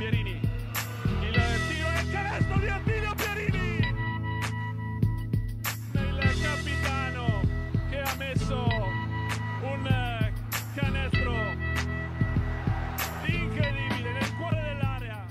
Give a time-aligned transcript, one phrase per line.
[0.00, 0.30] Pierini.
[0.30, 1.34] Il
[1.68, 3.78] tiro e il canestro di Attilio Pierini.
[5.92, 7.42] Il capitano
[7.90, 8.66] che ha messo
[9.60, 10.32] un
[10.74, 11.32] canestro
[13.26, 15.26] incredibile nel cuore dell'area.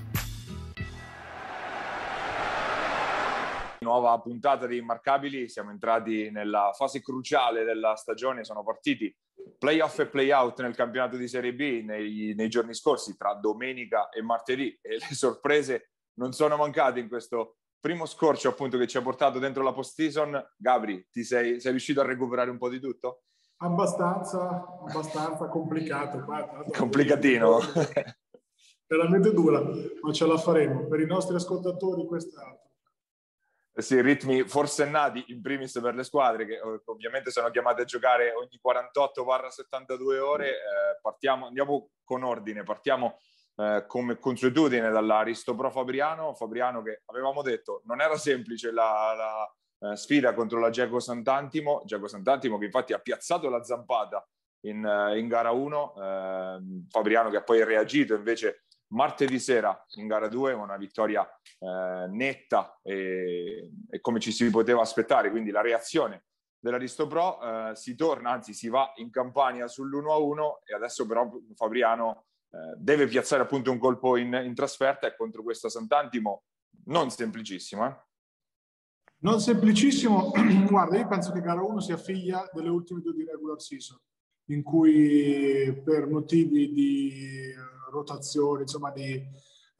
[3.80, 9.12] Nuova puntata di Immarcabili, siamo entrati nella fase cruciale della stagione, sono partiti
[9.58, 14.22] playoff e playout nel campionato di Serie B nei, nei, giorni scorsi, tra domenica e
[14.22, 19.02] martedì, e le sorprese non sono mancate in questo primo scorcio appunto che ci ha
[19.02, 20.52] portato dentro la post-season.
[20.56, 23.22] Gabri, ti sei, sei riuscito a recuperare un po' di tutto?
[23.62, 26.22] Abbastanza, abbastanza complicato.
[26.24, 27.58] Guarda, Complicatino.
[28.86, 30.86] Veramente dura, ma ce la faremo.
[30.86, 32.02] Per i nostri ascoltatori.
[32.02, 32.69] Eh
[33.74, 38.60] sì, ritmi forsennati in primis per le squadre che ovviamente sono chiamate a giocare ogni
[38.64, 40.48] 48-72 ore.
[40.48, 43.18] Eh, partiamo, andiamo con ordine, partiamo
[43.56, 49.96] eh, come consuetudine dall'Aristopro Fabriano, Fabriano che avevamo detto non era semplice la, la eh,
[49.96, 54.26] sfida contro la Geco Sant'Antimo, Geco Sant'Antimo che infatti ha piazzato la zampata
[54.66, 60.06] in, eh, in gara 1, ehm, Fabriano che ha poi reagito invece martedì sera in
[60.06, 61.26] gara 2 una vittoria
[61.58, 66.24] eh, netta e, e, come ci si poteva aspettare, quindi la reazione
[66.58, 72.26] dell'Aristo Pro eh, si torna, anzi si va in campagna sull'1-1 e adesso però Fabriano
[72.50, 76.44] eh, deve piazzare appunto un colpo in, in, trasferta e contro questo Sant'Antimo
[76.86, 77.86] non semplicissimo.
[77.86, 77.96] Eh?
[79.22, 80.32] Non semplicissimo,
[80.68, 83.98] guarda io penso che gara 1 sia figlia delle ultime due di regular season
[84.50, 87.54] in cui per motivi di
[87.90, 89.22] rotazioni, insomma di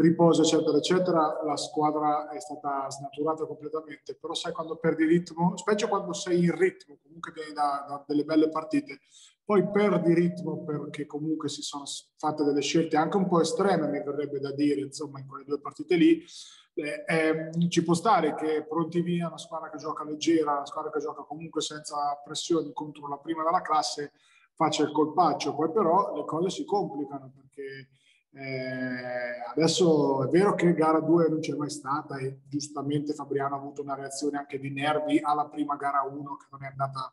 [0.00, 4.16] riposo, eccetera, eccetera, la squadra è stata snaturata completamente.
[4.16, 8.24] Però sai quando perdi ritmo, specie quando sei in ritmo, comunque vieni da, da delle
[8.24, 9.00] belle partite,
[9.44, 11.84] poi perdi ritmo perché comunque si sono
[12.16, 15.60] fatte delle scelte anche un po' estreme, mi verrebbe da dire, insomma, in quelle due
[15.60, 16.24] partite lì.
[16.72, 20.90] Eh, eh, ci può stare che pronti via una squadra che gioca leggera, una squadra
[20.90, 24.12] che gioca comunque senza pressioni contro la prima della classe,
[24.54, 27.88] faccia il colpaccio, poi però le cose si complicano perché
[28.32, 33.58] eh, adesso è vero che gara 2 non c'è mai stata e giustamente Fabriano ha
[33.58, 37.12] avuto una reazione anche di nervi alla prima gara 1 che non è andata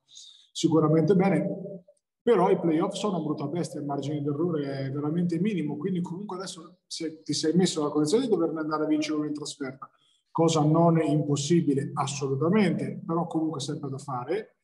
[0.51, 1.83] sicuramente bene,
[2.21, 6.79] però i playoff sono brutta bestia, il margine d'errore è veramente minimo, quindi comunque adesso
[6.85, 9.89] se ti sei messo nella condizione di dover andare a vincere in trasferta,
[10.29, 14.56] cosa non è impossibile assolutamente, però comunque sempre da fare,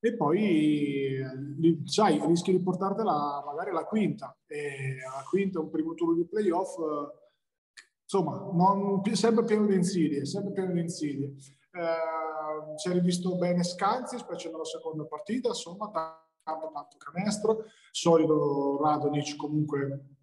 [0.00, 1.22] e poi
[1.84, 4.36] sai, rischi di portartela magari alla quinta.
[4.46, 6.76] E alla quinta un primo turno di playoff
[8.02, 11.34] insomma non, sempre pieno di insidie sempre pieno di insidie.
[11.72, 17.64] Eh, si è rivisto bene Scanzi specie nella seconda partita insomma tanto tanto canestro.
[17.90, 20.16] Solido Radonic comunque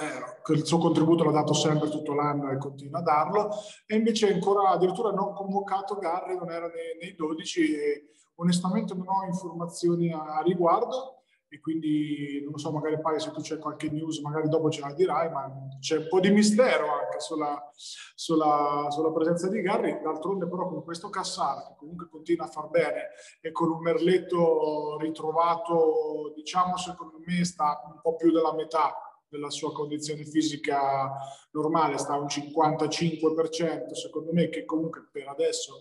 [0.00, 3.50] eh, il suo contributo l'ha dato sempre tutto l'anno e continua a darlo.
[3.86, 9.06] E invece ancora addirittura non convocato Garri non era nei, nei 12 e Onestamente non
[9.06, 11.16] ho informazioni a, riguardo
[11.48, 14.92] e quindi non so, magari poi se tu c'è qualche news, magari dopo ce la
[14.92, 17.70] dirai, ma c'è un po' di mistero anche sulla,
[18.14, 19.98] sulla, sulla presenza di Garri.
[20.00, 23.08] D'altronde però con questo Cassara, che comunque continua a far bene,
[23.40, 28.94] e con un Merletto ritrovato, diciamo secondo me sta un po' più della metà
[29.30, 31.10] della sua condizione fisica
[31.52, 35.74] normale, sta a un 55%, secondo me che comunque per adesso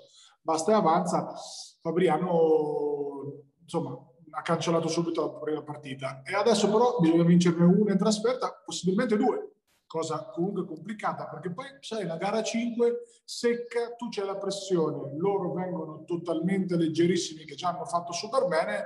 [0.50, 1.34] basta e avanza.
[1.82, 3.96] Fabriano insomma,
[4.32, 6.24] ha cancellato subito la prima partita.
[6.24, 9.52] E adesso però bisogna vincerne una in trasferta, possibilmente due,
[9.86, 15.54] cosa comunque complicata perché poi sai la gara 5 secca, tu c'è la pressione, loro
[15.54, 18.86] vengono totalmente leggerissimi che già hanno fatto super bene,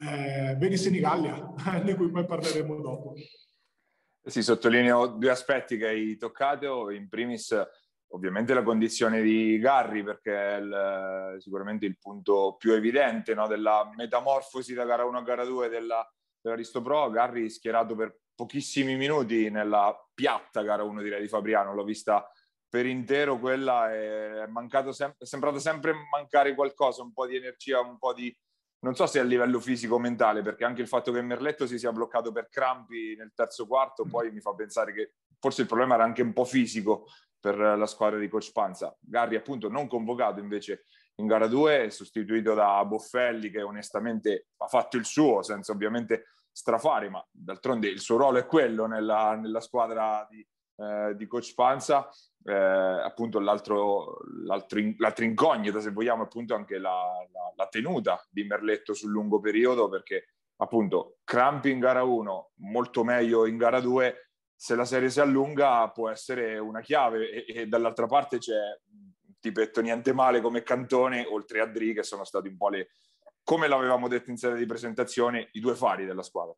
[0.00, 3.14] eh, vedi Senigallia, di cui poi parleremo dopo.
[4.22, 7.56] Sì, sottolineo due aspetti che hai toccato, in primis
[8.12, 13.90] ovviamente la condizione di Garri perché è il, sicuramente il punto più evidente no, della
[13.96, 16.08] metamorfosi da gara 1 a gara 2 della,
[16.40, 17.10] dell'Aristo Pro.
[17.10, 22.28] Garri schierato per pochissimi minuti nella piatta gara 1 direi di Fabriano, l'ho vista
[22.68, 27.80] per intero quella è, mancato sem- è sembrato sempre mancare qualcosa, un po' di energia,
[27.80, 28.34] un po' di
[28.82, 31.78] non so se a livello fisico o mentale, perché anche il fatto che Merletto si
[31.78, 35.94] sia bloccato per crampi nel terzo quarto poi mi fa pensare che forse il problema
[35.94, 37.06] era anche un po' fisico
[37.40, 38.94] per la squadra di Coach Panza.
[39.00, 40.84] Garri appunto non convocato invece
[41.16, 47.08] in gara 2, sostituito da Boffelli che onestamente ha fatto il suo senza ovviamente strafare,
[47.08, 50.46] ma d'altronde il suo ruolo è quello nella, nella squadra di,
[50.76, 52.08] eh, di, Coach Panza.
[52.42, 58.44] Eh, appunto l'altro, l'altro, l'altra incognita, se vogliamo, appunto anche la, la, la tenuta di
[58.44, 64.29] Merletto sul lungo periodo, perché appunto crampi in gara 1, molto meglio in gara 2,
[64.60, 68.58] se la serie si allunga può essere una chiave e, e dall'altra parte c'è
[69.40, 72.90] tipetto niente male come Cantone, oltre a Dri che sono stati un po' le,
[73.42, 76.54] come l'avevamo detto in sede di presentazione, i due fari della squadra.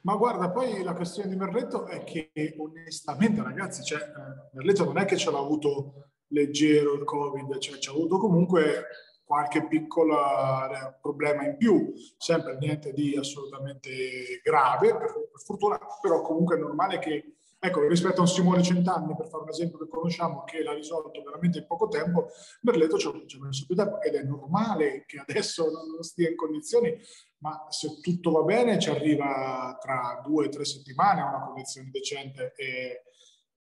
[0.00, 4.96] Ma guarda, poi la questione di Merletto è che onestamente, ragazzi, cioè, eh, Merletto non
[4.96, 8.86] è che ce l'ha avuto leggero il Covid, cioè ci ha avuto comunque
[9.24, 14.96] qualche piccolo eh, problema in più, sempre niente di assolutamente grave,
[15.38, 19.42] per, fortuna, però comunque è normale che Ecco, rispetto a un Simone Centanni, per fare
[19.42, 22.28] un esempio che conosciamo, che l'ha risolto veramente in poco tempo,
[22.60, 26.96] Berletto ci ha messo più tempo ed è normale che adesso non stia in condizioni,
[27.38, 31.90] ma se tutto va bene ci arriva tra due o tre settimane a una condizione
[31.90, 32.52] decente.
[32.54, 33.02] E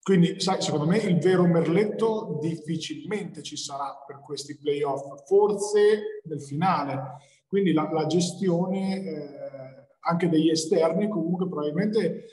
[0.00, 6.40] quindi, sai, secondo me il vero Merletto difficilmente ci sarà per questi playoff, forse nel
[6.40, 7.16] finale.
[7.48, 9.71] Quindi la, la gestione eh,
[10.04, 12.26] anche degli esterni comunque probabilmente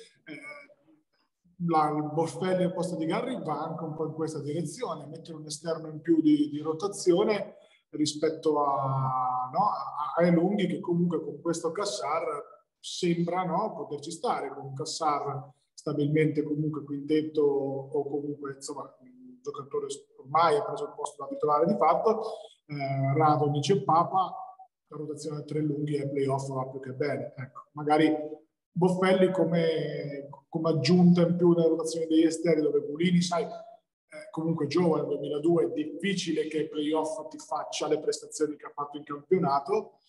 [1.68, 5.38] la, il Boffelli al posto di Garri va anche un po' in questa direzione, mettere
[5.38, 7.56] un esterno in più di, di rotazione
[7.89, 9.69] rispetto a, no,
[10.18, 12.24] ai lunghi che comunque con questo Cassar
[12.80, 19.88] sembra no, poterci stare, con Cassar stabilmente comunque quintetto o comunque insomma un giocatore
[20.19, 22.22] ormai ha preso il posto da titolare di fatto,
[22.68, 24.33] eh, Radonic e Papa,
[24.89, 27.33] la rotazione a tre lunghi e playoff va più che bene.
[27.38, 28.13] Ecco, magari
[28.71, 33.45] Boffelli come, come aggiunta in più nella rotazione degli esteri dove Bulini, sai,
[34.31, 38.97] comunque giovane, 2002, è difficile che il playoff ti faccia le prestazioni che ha fatto
[38.97, 40.00] in campionato,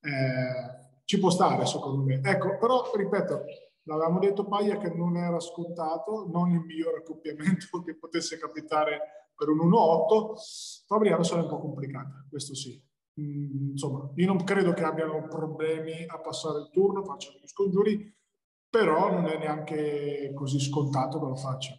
[0.00, 2.20] eh, ci può stare secondo me.
[2.22, 3.44] Ecco, però ripeto,
[3.84, 9.48] l'avevamo detto Paglia che non era scontato, non il miglior accoppiamento che potesse capitare per
[9.48, 12.88] un 1-8, Fabriano sarà un po' complicata, questo sì.
[13.20, 18.16] Mm, insomma, io non credo che abbiano problemi a passare il turno, facciano gli scongiuri,
[18.68, 21.74] però non è neanche così scontato che lo faccia.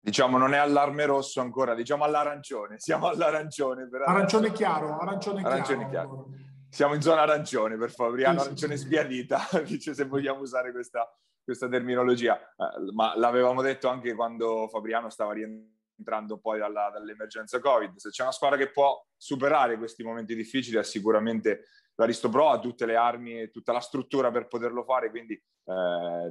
[0.00, 3.88] Diciamo, non è allarme rosso ancora, diciamo all'arancione, siamo all'arancione.
[3.88, 6.08] Per arancione chiaro, arancione, arancione chiaro.
[6.08, 6.28] chiaro.
[6.70, 11.10] Siamo in zona arancione per Fabriano, sì, arancione sì, sbiadita, dice se vogliamo usare questa,
[11.42, 12.38] questa terminologia.
[12.38, 17.96] Eh, ma l'avevamo detto anche quando Fabriano stava rientrando entrando poi dalla, dall'emergenza Covid.
[17.96, 21.64] Se c'è una squadra che può superare questi momenti difficili è sicuramente
[21.96, 26.30] l'Aristo Pro, ha tutte le armi e tutta la struttura per poterlo fare, quindi eh,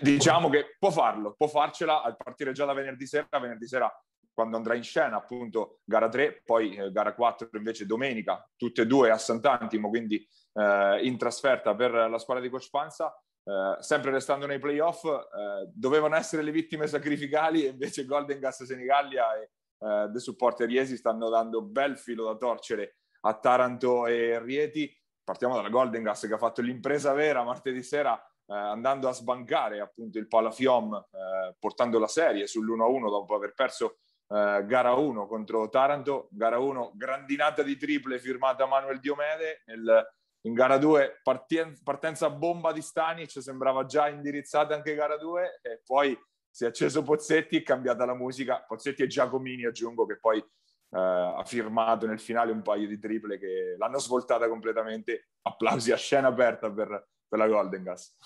[0.00, 3.92] diciamo che può farlo, può farcela a partire già da venerdì sera, venerdì sera
[4.32, 8.86] quando andrà in scena appunto gara 3, poi eh, gara 4 invece domenica, tutte e
[8.86, 10.24] due a Sant'Antimo, quindi
[10.54, 13.12] eh, in trasferta per la squadra di Coach Panza
[13.44, 18.64] eh, sempre restando nei playoff, eh, dovevano essere le vittime sacrificali e invece Golden Gas
[18.64, 19.50] Senigallia e
[19.80, 24.94] eh, The Supporter Iesi stanno dando bel filo da torcere a Taranto e Rieti.
[25.22, 28.14] Partiamo dalla Golden Gas che ha fatto l'impresa vera martedì sera
[28.46, 33.98] eh, andando a sbancare appunto il Palafiom eh, portando la serie sull'1-1 dopo aver perso
[34.28, 36.28] eh, gara 1 contro Taranto.
[36.30, 40.04] Gara 1 grandinata di triple firmata Manuel Diomede nel
[40.42, 46.18] in gara 2 partenza bomba di Stanic, sembrava già indirizzata anche gara 2 e poi
[46.50, 48.64] si è acceso Pozzetti e cambiata la musica.
[48.66, 53.38] Pozzetti e Giacomini aggiungo che poi eh, ha firmato nel finale un paio di triple
[53.38, 55.28] che l'hanno svoltata completamente.
[55.42, 58.16] Applausi a scena aperta per, per la Golden Gas.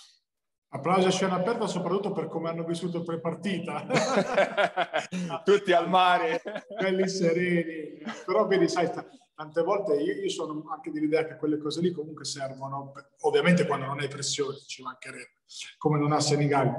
[0.68, 3.86] Applausi a scena aperta soprattutto per come hanno vissuto pre-partita.
[5.44, 6.42] Tutti al mare.
[6.80, 8.02] Belli sereni.
[8.26, 8.90] Però vedi, sai,
[9.34, 13.86] tante volte io, io, sono anche dell'idea che quelle cose lì comunque servono, ovviamente quando
[13.86, 15.42] non hai pressione, ci mancherebbe,
[15.78, 16.76] come non ha Senigallia.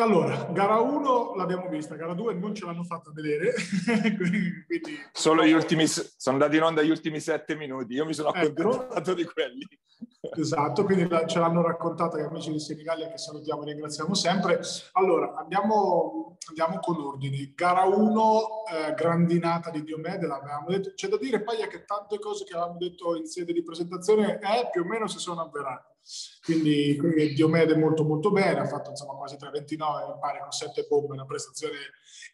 [0.00, 3.52] Allora, gara 1 l'abbiamo vista, gara 2 non ce l'hanno fatta vedere.
[4.16, 4.64] quindi,
[5.12, 8.62] Solo gli ultimi, sono andati in onda gli ultimi sette minuti, io mi sono ecco.
[8.62, 9.66] accontentato ecco, di quelli.
[10.36, 14.60] Esatto, quindi ce l'hanno raccontata gli amici di Senigallia che salutiamo e ringraziamo sempre.
[14.92, 17.52] Allora, andiamo, andiamo con ordini.
[17.54, 20.92] Gara 1, eh, grandinata di Diomede, l'avevamo detto.
[20.94, 24.68] C'è da dire, Paglia, che tante cose che avevamo detto in sede di presentazione eh,
[24.70, 25.97] più o meno si sono avverate.
[26.44, 26.98] Quindi,
[27.34, 31.26] Diomede molto molto bene, ha fatto insomma quasi 3,29, mi pare con 7 bombe, una
[31.26, 31.76] prestazione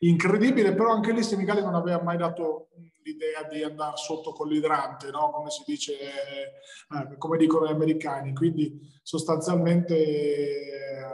[0.01, 2.69] incredibile, però anche lì Senigallia non aveva mai dato
[3.03, 5.31] l'idea di andare sotto con l'idrante, no?
[5.31, 8.33] come si dice, eh, come dicono gli americani.
[8.35, 11.05] Quindi sostanzialmente eh,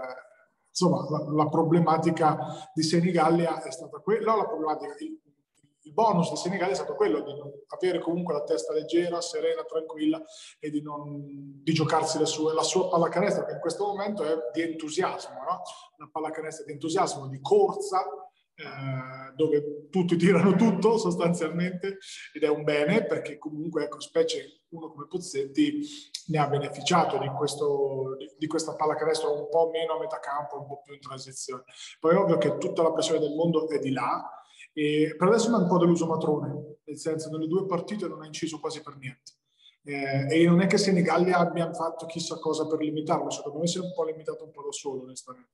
[0.68, 4.94] insomma, la, la, problematica di Senigallia è stata quella, la problematica,
[5.82, 7.32] il, bonus di Senigallia è stato quello di
[7.68, 10.22] avere comunque la testa leggera, serena, tranquilla
[10.58, 14.62] e di, non, di giocarsi sue, la sua pallacanestro che in questo momento è di
[14.62, 15.62] entusiasmo, no?
[15.98, 18.04] una pallacanestro di entusiasmo, di corsa,
[18.60, 21.96] eh, dove tutti tirano tutto sostanzialmente
[22.34, 25.80] ed è un bene perché comunque, ecco, specie uno come Pozzetti
[26.26, 30.60] ne ha beneficiato di, questo, di, di questa pallacanestro un po' meno a metà campo,
[30.60, 31.64] un po' più in transizione.
[31.98, 34.22] Poi è ovvio che tutta la pressione del mondo è di là
[34.72, 38.26] e per adesso è un po' deluso Matrone, nel senso nelle due partite non ha
[38.26, 39.32] inciso quasi per niente.
[39.82, 43.78] Eh, e non è che Senigallia abbia fatto chissà cosa per limitarlo, secondo me si
[43.78, 45.50] è un po' limitato un po' da solo, onestamente.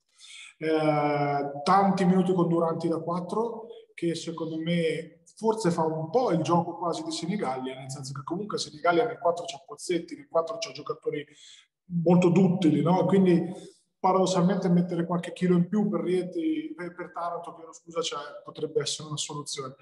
[0.59, 6.43] Eh, tanti minuti con Duranti da 4 che secondo me forse fa un po' il
[6.43, 10.59] gioco quasi di Senigallia, nel senso che comunque Senigallia nel 4 c'ha Pozzetti, nel 4
[10.59, 11.27] c'ha giocatori
[12.03, 13.05] molto duttili, no?
[13.07, 13.43] quindi
[14.07, 19.09] paradossalmente mettere qualche chilo in più per Rieti, per, Taranto, chiedo scusa, cioè, potrebbe essere
[19.09, 19.75] una soluzione.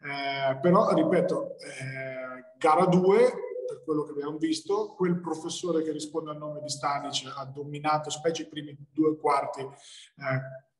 [0.00, 3.32] Eh, però, ripeto, eh, gara 2
[3.66, 8.10] per quello che abbiamo visto, quel professore che risponde al nome di Stanic ha dominato,
[8.10, 10.70] specie i primi due quarti, eh,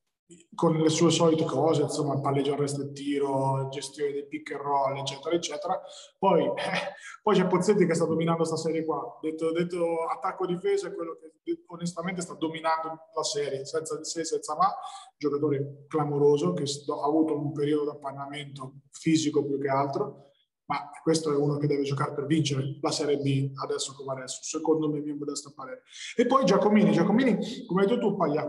[0.55, 4.97] con le sue solite cose, insomma, palleggio arresto e tiro, gestione dei pick and roll,
[4.99, 5.81] eccetera, eccetera.
[6.19, 6.53] Poi, eh,
[7.23, 9.19] poi c'è Pozzetti che sta dominando questa serie qua.
[9.21, 14.73] Detto, detto attacco-difesa è quello che onestamente sta dominando la serie, senza se, senza ma.
[15.17, 20.31] Giocatore clamoroso che ha avuto un periodo di appannamento fisico più che altro
[20.73, 24.41] ma questo è uno che deve giocare per vincere la Serie B adesso come adesso,
[24.43, 25.83] secondo me mio modesto parere.
[26.17, 28.49] E poi Giacomini, Giacomini, come hai detto tu Paglia,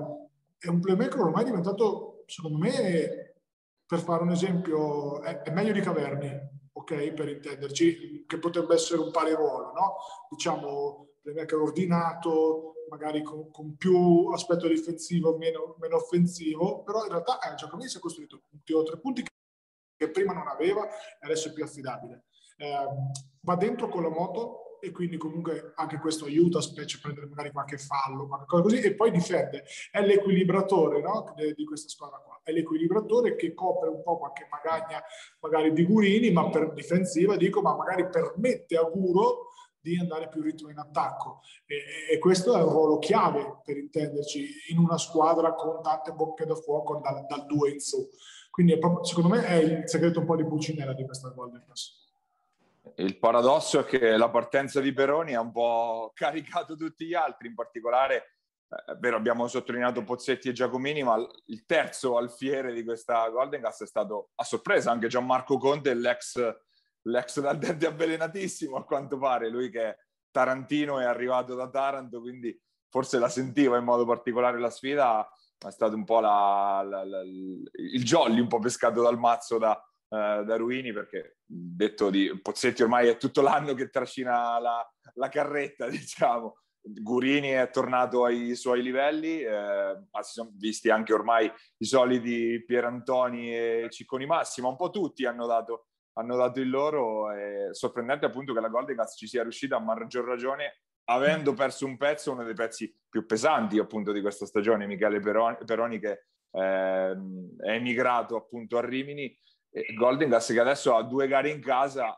[0.64, 3.36] è un playmaker ormai diventato, secondo me,
[3.86, 6.32] per fare un esempio, è, è meglio di Caverni,
[6.72, 9.96] ok, per intenderci, che potrebbe essere un pari ruolo, no?
[10.30, 17.40] Diciamo, playmaker ordinato, magari con, con, più aspetto difensivo, meno, meno offensivo, però in realtà
[17.40, 19.26] eh, Giacomini si è costruito un tiro a tre punti
[19.98, 22.28] che prima non aveva e adesso è più affidabile.
[22.56, 22.88] Eh,
[23.42, 27.78] va dentro con la moto e quindi comunque anche questo aiuta, specie prendere magari qualche
[27.78, 29.64] fallo, qualche cosa così, e poi difende.
[29.90, 31.34] È l'equilibratore no?
[31.56, 32.42] di questa squadra qua.
[32.44, 35.02] È l'equilibratore che copre un po' qualche magagna
[35.40, 40.42] magari di Gurini, ma per difensiva dico, ma magari permette a Guro di andare più
[40.42, 41.40] ritmo in attacco.
[41.66, 46.46] E, e, questo è un ruolo chiave, per intenderci, in una squadra con tante bocche
[46.46, 48.06] da fuoco dal, dal 2 in su.
[48.50, 52.03] Quindi proprio, secondo me è il segreto un po' di Pulcinella di questa Golden Pass.
[52.96, 57.48] Il paradosso è che la partenza di Peroni ha un po' caricato tutti gli altri,
[57.48, 62.84] in particolare, eh, è vero, abbiamo sottolineato Pozzetti e Giacomini, ma il terzo alfiere di
[62.84, 66.36] questa Golden Gas è stato a sorpresa anche Gianmarco Conte, l'ex,
[67.04, 69.98] l'ex dal dente avvelenatissimo a quanto pare, lui che è
[70.30, 72.60] tarantino è arrivato da Taranto, quindi
[72.90, 77.22] forse la sentiva in modo particolare la sfida, è stato un po' la, la, la,
[77.22, 79.82] il jolly un po' pescato dal mazzo da,
[80.14, 85.30] uh, da Ruini perché detto di Pozzetti ormai è tutto l'anno che trascina la, la
[85.30, 86.58] carretta diciamo.
[86.86, 92.62] Gurini è tornato ai suoi livelli eh, ma si sono visti anche ormai i soliti
[92.66, 95.86] Pierantoni e Cicconi Massimo un po' tutti hanno dato,
[96.18, 99.80] hanno dato il loro è sorprendente appunto che la Golden Gas ci sia riuscita a
[99.80, 104.86] maggior ragione avendo perso un pezzo, uno dei pezzi più pesanti appunto di questa stagione,
[104.86, 107.18] Michele Peroni, Peroni che eh,
[107.58, 109.36] è emigrato appunto a Rimini,
[109.74, 112.16] e Golden Gas che adesso ha due gare in casa,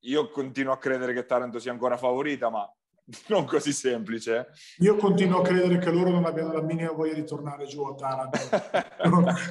[0.00, 2.70] io continuo a credere che Taranto sia ancora favorita, ma
[3.28, 4.48] non così semplice.
[4.80, 7.94] Io continuo a credere che loro non abbiano la minima voglia di tornare giù a
[7.94, 8.36] Taranto.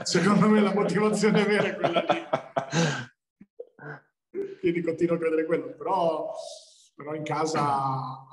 [0.04, 2.26] Secondo me la motivazione vera è quella lì.
[4.60, 6.32] Quindi continuo a credere quello, però,
[6.94, 8.24] però in casa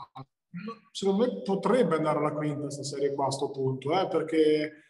[0.91, 4.85] secondo me potrebbe andare alla quinta questa serie qua a questo punto, eh, perché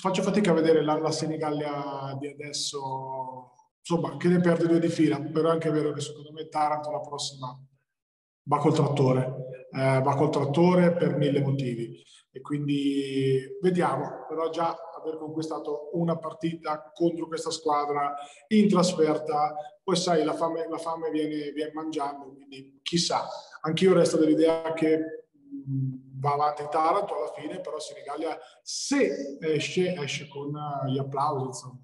[0.00, 4.88] faccio fatica a vedere la, la Senigallia di adesso, insomma, che ne perde due di
[4.88, 7.58] fila, però è anche vero che secondo me Taranto la prossima
[8.44, 12.02] va col trattore, eh, va col trattore per mille motivi.
[12.34, 18.14] E quindi vediamo, però già aver conquistato una partita contro questa squadra
[18.48, 23.26] in trasferta, poi sai la fame, la fame viene, viene mangiando, quindi chissà,
[23.60, 25.26] anch'io resto dell'idea che
[25.68, 30.52] mm, va avanti Taranto alla fine, però Senigallia se esce, esce con
[30.86, 31.46] gli applausi.
[31.46, 31.80] Insomma.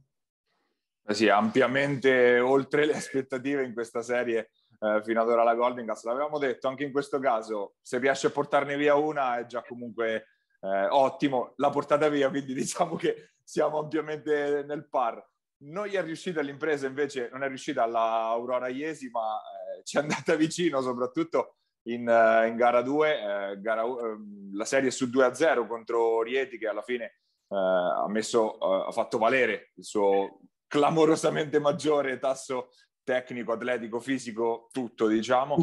[1.04, 5.86] Eh sì, ampiamente oltre le aspettative in questa serie eh, fino ad ora la Golden
[5.86, 6.04] Gas.
[6.04, 10.26] L'avevamo detto anche in questo caso, se riesce a portarne via una è già comunque
[10.60, 11.54] eh, ottimo.
[11.56, 15.26] La portata via, quindi diciamo che siamo ampiamente nel par.
[15.60, 19.96] Non gli è riuscita l'impresa, invece non è riuscita alla Aurora Iesi, ma eh, ci
[19.96, 24.18] è andata vicino, soprattutto in, uh, in gara 2, eh, gara, uh,
[24.52, 29.72] la serie su 2-0 contro Rieti che alla fine uh, ha, messo, ha fatto valere
[29.76, 32.68] il suo clamorosamente maggiore tasso
[33.02, 35.56] tecnico, atletico, fisico, tutto diciamo,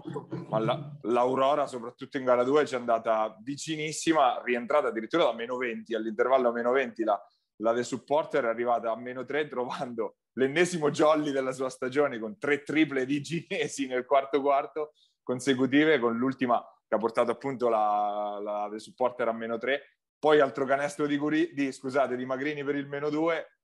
[0.49, 5.55] ma la, l'Aurora soprattutto in gara 2 ci è andata vicinissima, rientrata addirittura da meno
[5.55, 7.21] 20, all'intervallo meno 20 la,
[7.57, 12.37] la The Supporter è arrivata a meno 3 trovando l'ennesimo jolly della sua stagione con
[12.37, 14.93] tre triple di Ginesi nel quarto quarto
[15.25, 19.81] consecutive, con l'ultima che ha portato appunto la, la The Supporter a meno 3.
[20.17, 23.55] Poi altro canestro di, Curi, di, scusate, di Magrini per il meno 2,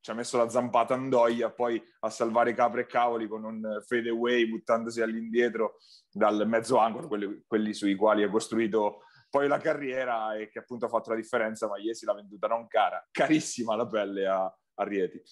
[0.00, 4.08] ci ha messo la zampata Andoia poi a salvare capre e cavoli con un fade
[4.08, 5.76] away buttandosi all'indietro
[6.10, 10.86] dal mezzo angolo, quelli, quelli sui quali ha costruito poi la carriera e che appunto
[10.86, 14.84] ha fatto la differenza, ma Iesi l'ha venduta non cara, carissima la pelle a, a
[14.84, 15.22] Rieti.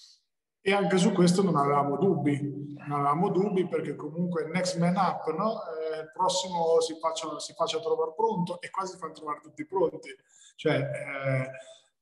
[0.60, 4.96] E anche su questo non avevamo dubbi, non avevamo dubbi perché comunque il next man
[4.96, 5.60] up, no?
[5.62, 10.14] eh, il prossimo si faccia, si faccia trovare pronto e quasi fanno trovare tutti pronti.
[10.56, 11.50] Cioè, eh,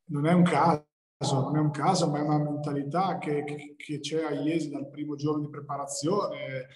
[0.06, 0.84] non è un caso,
[1.18, 4.88] non è un caso, ma è una mentalità che, che, che c'è a Iesi dal
[4.88, 6.68] primo giorno di preparazione.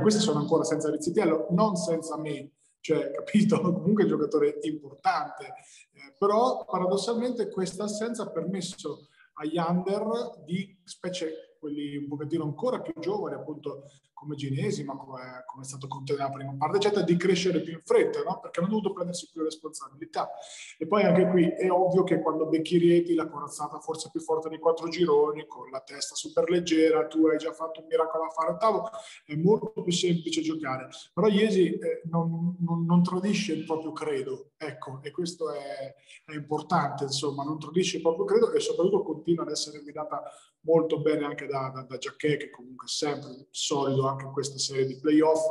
[0.00, 2.50] Questi sono ancora senza Rizzitiello, non senza me,
[2.82, 3.60] cioè, capito?
[3.60, 5.44] Comunque è un giocatore importante,
[5.92, 12.80] eh, però paradossalmente questa assenza ha permesso agli under di specie quelli un pochettino ancora
[12.80, 13.88] più giovani, appunto
[14.22, 17.72] come Genesi, ma come, come è stato Conte nella prima parte, eccetera, di crescere più
[17.72, 18.38] in fretta, no?
[18.38, 20.30] perché hanno dovuto prendersi più responsabilità.
[20.78, 24.48] E poi anche qui è ovvio che quando becchi Rieti, la corazzata forse più forte
[24.48, 28.28] dei quattro gironi, con la testa super leggera, tu hai già fatto un miracolo a
[28.28, 28.88] fare ottavo,
[29.26, 30.88] è molto più semplice giocare.
[31.12, 35.94] Però Iesi eh, non, non, non, tradisce il proprio credo, ecco, e questo è,
[36.26, 40.22] è importante, insomma, non tradisce il proprio credo e soprattutto continua ad essere guidata
[40.62, 44.58] molto bene anche da, da, da Giacchè, che comunque è sempre solido anche in questa
[44.58, 45.50] serie di playoff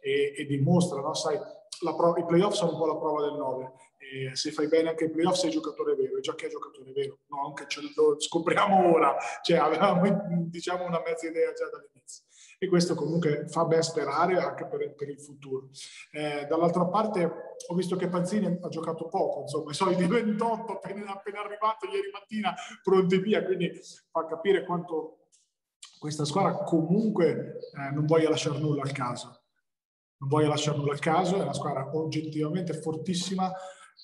[0.00, 1.14] e, e dimostra, no?
[1.14, 1.38] Sai,
[1.96, 5.04] pro- i playoff sono un po' la prova del 9 e se fai bene anche
[5.04, 7.46] i playoff sei giocatore vero e Giacchè è giocatore vero, no?
[7.46, 10.02] Anche ce lo scopriamo ora, cioè avevamo
[10.48, 12.24] diciamo una mezza idea già dall'inizio
[12.62, 15.70] e questo comunque fa ben sperare anche per, per il futuro.
[16.12, 17.24] Eh, dall'altra parte
[17.66, 22.10] ho visto che Panzini ha giocato poco, insomma, i soliti 28 appena, appena arrivato ieri
[22.12, 23.72] mattina pronti via, quindi
[24.10, 25.21] fa capire quanto
[26.02, 29.44] questa squadra comunque eh, non voglia lasciare nulla al caso.
[30.16, 33.52] Non voglia lasciare nulla al caso, è una squadra oggettivamente fortissima,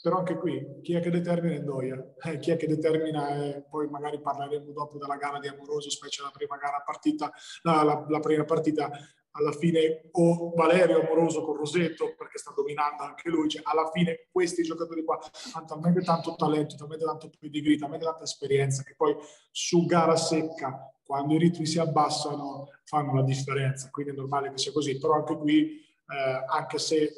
[0.01, 2.15] però anche qui chi è che determina il Doia?
[2.23, 6.23] Eh, chi è che determina, eh, poi magari parleremo dopo della gara di Amoroso, specie
[6.23, 8.89] la prima gara partita, la, la, la prima partita
[9.33, 14.29] alla fine o Valerio Amoroso con Rosetto perché sta dominando anche lui, cioè alla fine
[14.31, 15.19] questi giocatori qua
[15.55, 19.17] hanno talmente tanto talento, talmente tanto pedigree, talmente tanta esperienza che poi
[19.51, 24.59] su gara secca quando i ritmi si abbassano fanno la differenza, quindi è normale che
[24.59, 27.13] sia così, però anche qui eh, anche se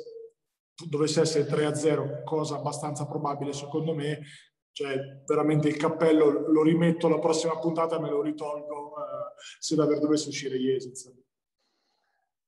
[0.87, 4.21] dovesse essere 3-0, cosa abbastanza probabile secondo me,
[4.71, 9.75] cioè veramente il cappello lo rimetto la prossima puntata e me lo ritolgo eh, se
[9.75, 11.13] davvero dovesse uscire Jesitz.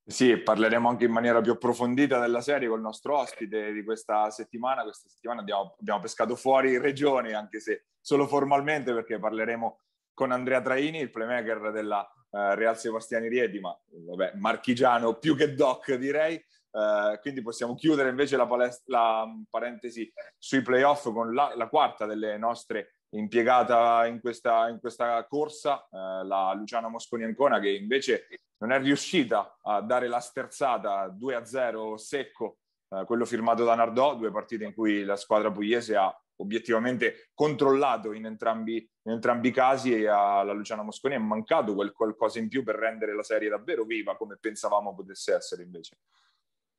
[0.04, 4.30] Sì, parleremo anche in maniera più approfondita della serie con il nostro ospite di questa
[4.30, 4.84] settimana.
[4.84, 9.78] Questa settimana abbiamo, abbiamo pescato fuori regione, anche se solo formalmente, perché parleremo
[10.14, 15.54] con Andrea Traini, il playmaker della uh, Real Sebastiani Rieti, ma vabbè, marchigiano più che
[15.54, 21.52] doc direi, Uh, quindi possiamo chiudere invece la, palest- la parentesi sui playoff con la,
[21.54, 27.60] la, quarta delle nostre impiegata in questa, in questa corsa, uh, la Luciana Mosconi Ancona,
[27.60, 28.26] che invece
[28.62, 34.30] non è riuscita a dare la sterzata 2-0 secco, uh, quello firmato da Nardò, due
[34.30, 39.94] partite in cui la squadra pugliese ha obiettivamente controllato in entrambi, in entrambi i casi
[39.94, 43.84] e alla Luciana Mosconi è mancato quel qualcosa in più per rendere la serie davvero
[43.84, 45.98] viva come pensavamo potesse essere invece.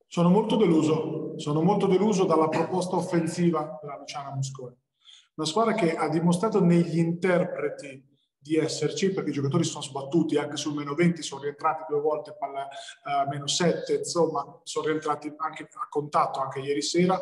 [0.06, 4.76] Sono molto deluso, sono molto deluso dalla proposta offensiva della Luciana Mosconi.
[5.36, 8.12] Una squadra che ha dimostrato negli interpreti
[8.44, 12.36] di esserci, perché i giocatori sono sbattuti anche sul meno 20, sono rientrati due volte
[12.38, 17.18] palla uh, meno 7, insomma, sono rientrati anche a contatto anche ieri sera,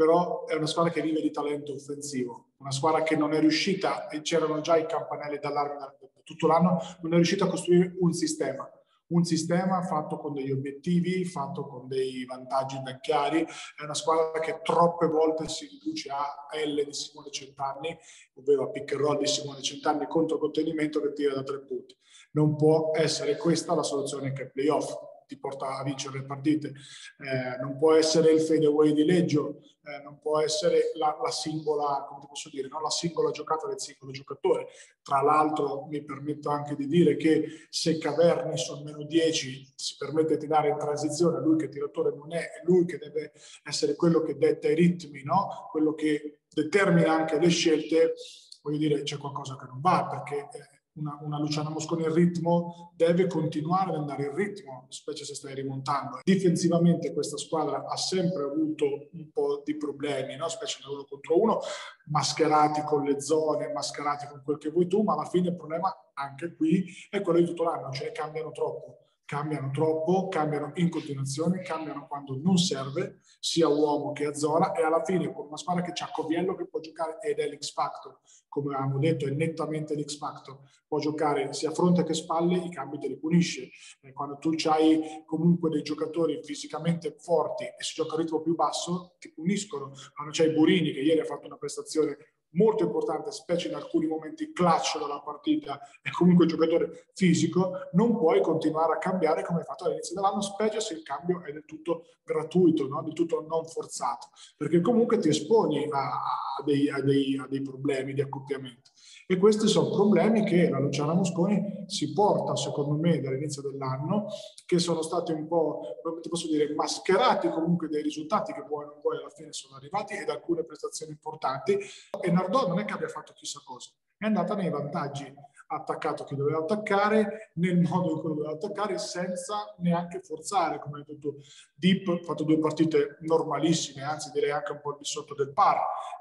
[0.00, 4.08] però è una squadra che vive di talento offensivo, una squadra che non è riuscita,
[4.08, 8.14] e c'erano già i campanelli d'allarme da tutto l'anno, non è riuscita a costruire un
[8.14, 8.66] sistema
[9.08, 13.42] un sistema fatto con degli obiettivi, fatto con dei vantaggi ben chiari.
[13.42, 16.32] È una squadra che troppe volte si riduce a
[16.64, 17.98] L di Simone Centanni,
[18.34, 21.98] ovvero a pick and roll di Simone Centanni contro contenimento che tira da tre punti.
[22.34, 26.72] Non può essere questa la soluzione che è playoff ti porta a vincere le partite.
[27.18, 31.30] Eh, non può essere il fade away di Leggio, eh, non può essere la, la,
[31.30, 32.04] singola,
[32.50, 32.80] dire, no?
[32.80, 34.66] la singola giocata del singolo giocatore.
[35.00, 40.36] Tra l'altro mi permetto anche di dire che se Caverni sono meno 10 si permette
[40.36, 44.22] di dare in transizione, lui che tiratore non è, è lui che deve essere quello
[44.22, 45.68] che detta i ritmi, no?
[45.70, 48.14] quello che determina anche le scelte,
[48.62, 50.48] voglio dire c'è qualcosa che non va perché...
[50.58, 55.34] Eh, una, una Luciana Mosconi in ritmo, deve continuare ad andare in ritmo, specie se
[55.34, 56.20] stai rimontando.
[56.22, 60.48] Difensivamente questa squadra ha sempre avuto un po' di problemi, no?
[60.48, 61.60] specie nell'uno contro uno,
[62.06, 65.94] mascherati con le zone, mascherati con quel che vuoi tu, ma alla fine il problema
[66.14, 71.62] anche qui è quello di tutto l'anno, cioè cambiano troppo cambiano troppo, cambiano in continuazione,
[71.62, 75.84] cambiano quando non serve, sia uomo che a zona e alla fine con una squadra
[75.84, 79.94] che c'ha Coviello che può giocare ed è l'X Factor, come avevamo detto è nettamente
[79.94, 83.70] l'X Factor, può giocare sia fronte che spalle, i cambi te li punisce.
[84.00, 88.56] E quando tu hai comunque dei giocatori fisicamente forti e si gioca a ritmo più
[88.56, 89.92] basso, ti puniscono.
[90.12, 92.16] Quando c'hai Burini che ieri ha fatto una prestazione
[92.52, 98.16] molto importante, specie in alcuni momenti clutch della partita e comunque il giocatore fisico, non
[98.16, 101.64] puoi continuare a cambiare come hai fatto all'inizio dell'anno, specie se il cambio è del
[101.64, 103.02] tutto gratuito, no?
[103.02, 106.10] del tutto non forzato, perché comunque ti esponi a,
[106.58, 108.90] a, dei, a, dei, a dei problemi di accoppiamento.
[109.30, 114.26] E questi sono problemi che la Luciana Mosconi si porta, secondo me, dall'inizio dell'anno,
[114.66, 115.82] che sono stati un po',
[116.20, 120.28] ti posso dire, mascherati comunque dai risultati che poi, poi alla fine sono arrivati ed
[120.30, 121.78] alcune prestazioni importanti.
[122.20, 125.32] E Nardò non è che abbia fatto chissà cosa, è andata nei vantaggi
[125.72, 131.04] attaccato chi doveva attaccare nel modo in cui doveva attaccare senza neanche forzare come hai
[131.06, 131.36] detto
[131.74, 135.76] Deep ha fatto due partite normalissime anzi direi anche un po' di sotto del par.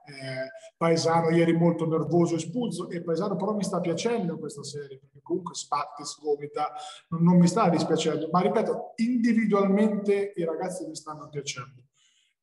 [0.05, 4.99] Eh, Paesano ieri molto nervoso e spuzzo e Paesano però mi sta piacendo questa serie
[4.99, 6.73] perché comunque spatte, sgomita
[7.09, 8.29] non, non mi sta dispiacendo.
[8.31, 11.88] Ma ripeto individualmente i ragazzi mi stanno piacendo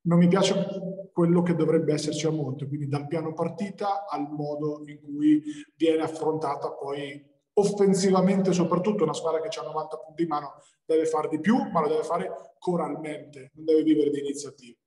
[0.07, 4.83] non mi piace quello che dovrebbe esserci a monte, quindi dal piano partita al modo
[4.87, 5.43] in cui
[5.75, 11.29] viene affrontata poi offensivamente, soprattutto una squadra che ha 90 punti in mano deve fare
[11.29, 14.79] di più, ma lo deve fare coralmente, non deve vivere di iniziative.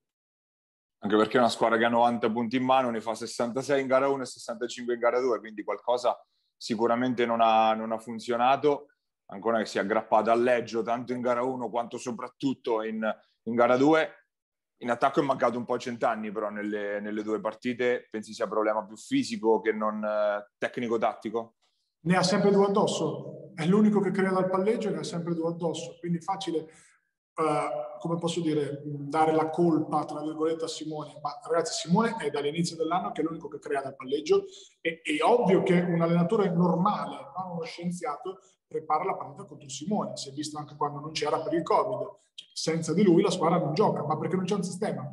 [1.01, 4.07] Anche perché una squadra che ha 90 punti in mano ne fa 66 in gara
[4.07, 6.15] 1 e 65 in gara 2, quindi qualcosa
[6.55, 8.87] sicuramente non ha, non ha funzionato.
[9.31, 13.01] Ancora che si è aggrappata al leggio tanto in gara 1 quanto soprattutto in,
[13.43, 14.18] in gara 2
[14.79, 18.85] in attacco è mancato un po' cent'anni, però nelle, nelle, due partite pensi sia problema
[18.85, 21.55] più fisico che non eh, tecnico-tattico?
[22.01, 25.33] Ne ha sempre due addosso, è l'unico che crea dal palleggio e ne ha sempre
[25.33, 31.19] due addosso, quindi facile, uh, come posso dire, dare la colpa, tra virgolette, a Simone.
[31.21, 34.45] Ma ragazzi, Simone è dall'inizio dell'anno che è l'unico che crea dal palleggio
[34.79, 38.39] e è ovvio che un allenatore normale, non uno scienziato,
[38.69, 40.15] prepara la partita contro Simone.
[40.15, 41.97] Si è visto anche quando non c'era per il Covid.
[42.35, 45.03] Cioè, senza di lui la squadra non gioca, ma perché non c'è un sistema?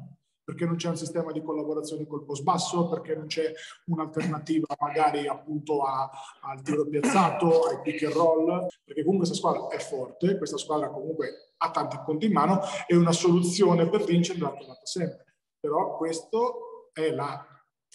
[0.45, 3.51] Perché non c'è un sistema di collaborazione col post basso, perché non c'è
[3.87, 6.09] un'alternativa magari appunto a,
[6.43, 10.91] al tiro piazzato, ai pick and roll, perché comunque questa squadra è forte, questa squadra
[10.91, 15.25] comunque ha tanti punti in mano e una soluzione per vincere l'ha trovata sempre.
[15.59, 17.45] Però questo è la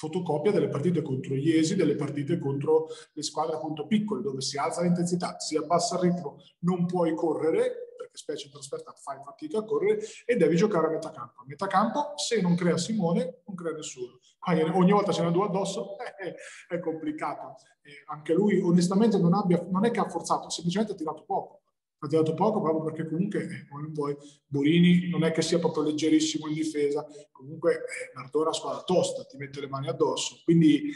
[0.02, 4.58] fotocopia delle partite contro gli esi, delle partite contro le squadre appunto piccole, dove si
[4.58, 9.60] alza l'intensità, si abbassa il ritmo, non puoi correre, perché specie in trasferta fai fatica
[9.60, 11.42] a correre, e devi giocare a metà campo.
[11.42, 14.18] A metà campo, se non crea Simone, non crea nessuno.
[14.40, 16.34] Quindi ogni volta ce ne due addosso, eh,
[16.68, 17.58] è complicato.
[17.84, 21.62] Eh, anche lui, onestamente, non, abbia, non è che ha forzato, semplicemente ha tirato poco
[22.04, 26.48] ha tirato poco proprio perché comunque eh, vuoi, Borini non è che sia proprio leggerissimo
[26.48, 30.92] in difesa, comunque eh, Nardona squadra tosta, ti mette le mani addosso, quindi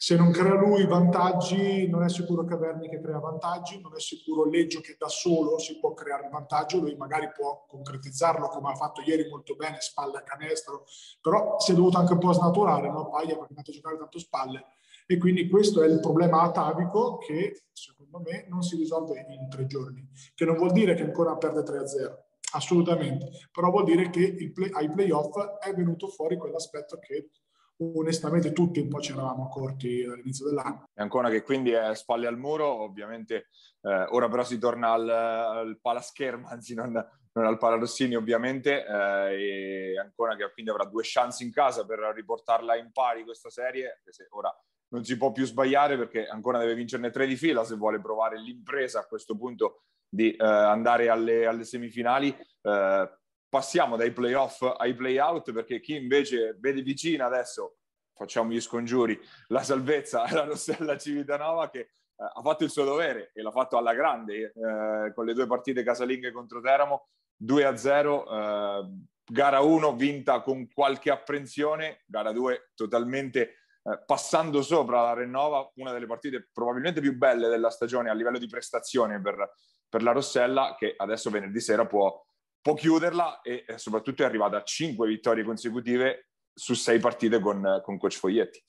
[0.00, 4.00] se non crea lui vantaggi non è sicuro che Verni che crea vantaggi, non è
[4.00, 8.70] sicuro Leggio che da solo si può creare il vantaggio, lui magari può concretizzarlo come
[8.70, 10.84] ha fatto ieri molto bene, spalle a canestro,
[11.20, 13.10] però si è dovuto anche un po' snaturare, no?
[13.10, 14.64] Paglia perché è andato a giocare tanto spalle
[15.10, 19.64] e quindi questo è il problema atavico che secondo me non si risolve in tre
[19.64, 22.14] giorni, che non vuol dire che ancora perde 3-0,
[22.52, 27.30] assolutamente, però vuol dire che play, ai playoff è venuto fuori quell'aspetto che
[27.78, 30.90] onestamente tutti un po' ci eravamo accorti all'inizio dell'anno.
[30.92, 33.46] E ancora che quindi è spalle al muro, ovviamente
[33.80, 39.92] eh, ora però si torna al, al palascherma, anzi non, non al Palarossini ovviamente, eh,
[39.92, 44.02] e ancora che quindi avrà due chance in casa per riportarla in pari questa serie,
[44.10, 44.54] se ora
[44.88, 48.38] non si può più sbagliare perché ancora deve vincerne tre di fila se vuole provare
[48.38, 52.34] l'impresa a questo punto di eh, andare alle, alle semifinali.
[52.62, 57.76] Eh, passiamo dai playoff ai playout perché chi invece vede vicina adesso,
[58.14, 62.84] facciamo gli scongiuri, la salvezza è la Rossella Civitanova che eh, ha fatto il suo
[62.84, 67.64] dovere e l'ha fatto alla grande eh, con le due partite casalinghe contro Teramo, 2
[67.64, 68.26] a 0.
[68.30, 68.88] Eh,
[69.30, 73.57] gara 1 vinta con qualche apprensione, gara 2 totalmente
[73.90, 78.38] eh, passando sopra la Rennova, una delle partite probabilmente più belle della stagione a livello
[78.38, 79.54] di prestazione per,
[79.88, 82.24] per la Rossella, che adesso venerdì sera può,
[82.60, 87.98] può chiuderla e soprattutto è arrivata a cinque vittorie consecutive su sei partite con, con
[87.98, 88.62] coach Foglietti.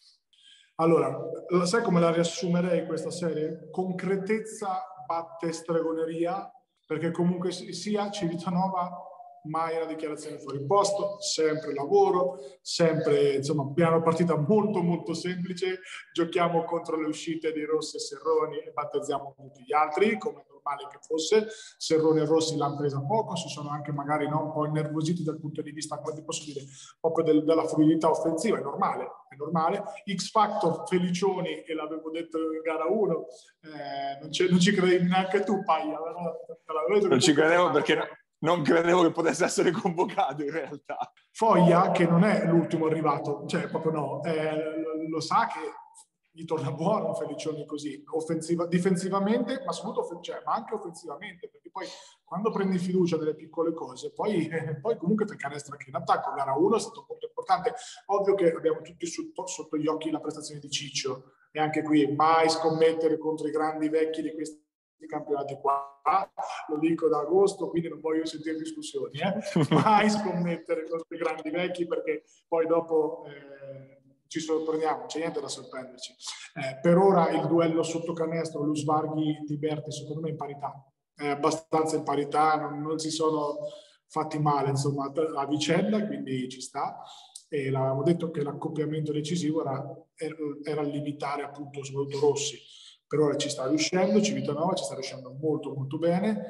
[0.76, 1.18] Allora,
[1.66, 3.68] sai come la riassumerei questa serie?
[3.70, 6.50] Concretezza batte stregoneria,
[6.86, 9.09] perché comunque sia Civitanova
[9.44, 15.80] mai una dichiarazione fuori posto, sempre lavoro, sempre insomma piano partita molto molto semplice,
[16.14, 20.88] giochiamo contro le uscite di Rossi e Serroni e battezziamo tutti gli altri come normale
[20.92, 21.48] che fosse,
[21.78, 25.40] Serroni e Rossi l'hanno presa poco, si sono anche magari no, un po' innervositi dal
[25.40, 26.66] punto di vista, come posso dire,
[27.00, 29.84] proprio del, della fluidità offensiva, è normale, è normale.
[30.14, 33.26] X Factor Felicioni, e l'avevo detto in gara 1,
[33.62, 35.98] eh, non, non, ci credevi neanche tu, Paglia.
[37.08, 37.96] Non ci credevo perché...
[37.96, 38.06] No
[38.40, 41.12] non credevo che potesse essere convocato in realtà.
[41.32, 45.60] Foglia, che non è l'ultimo arrivato, cioè proprio no, eh, lo sa che
[46.32, 51.86] gli torna buono Felicioni così, offensiva, difensivamente, ma soprattutto cioè, ma anche offensivamente, perché poi
[52.24, 56.32] quando prendi fiducia nelle piccole cose, poi, eh, poi comunque fai canestro anche in attacco.
[56.34, 57.74] Gara 1 è stato molto importante.
[58.08, 62.14] Ovvio che abbiamo tutti sotto, sotto gli occhi la prestazione di Ciccio, e anche qui
[62.16, 64.64] mai scommettere contro i grandi vecchi di questi
[65.08, 66.02] campionati qua,
[66.68, 69.34] lo dico da agosto, quindi non voglio sentire discussioni, eh?
[69.74, 75.48] mai scommettere con questi grandi vecchi perché poi dopo eh, ci sorprendiamo, c'è niente da
[75.48, 76.16] sorprenderci.
[76.54, 80.86] Eh, per ora il duello sotto canestro, lo Svarghi di Berti, secondo me in parità,
[81.16, 83.58] è abbastanza in parità, non, non si sono
[84.08, 87.02] fatti male insomma a vicenda, quindi ci sta.
[87.52, 89.84] E l'avevamo detto che l'accoppiamento decisivo era,
[90.64, 92.60] era limitare appunto soprattutto Rossi
[93.10, 96.46] per ora ci sta riuscendo, Civitanova ci sta riuscendo molto molto bene.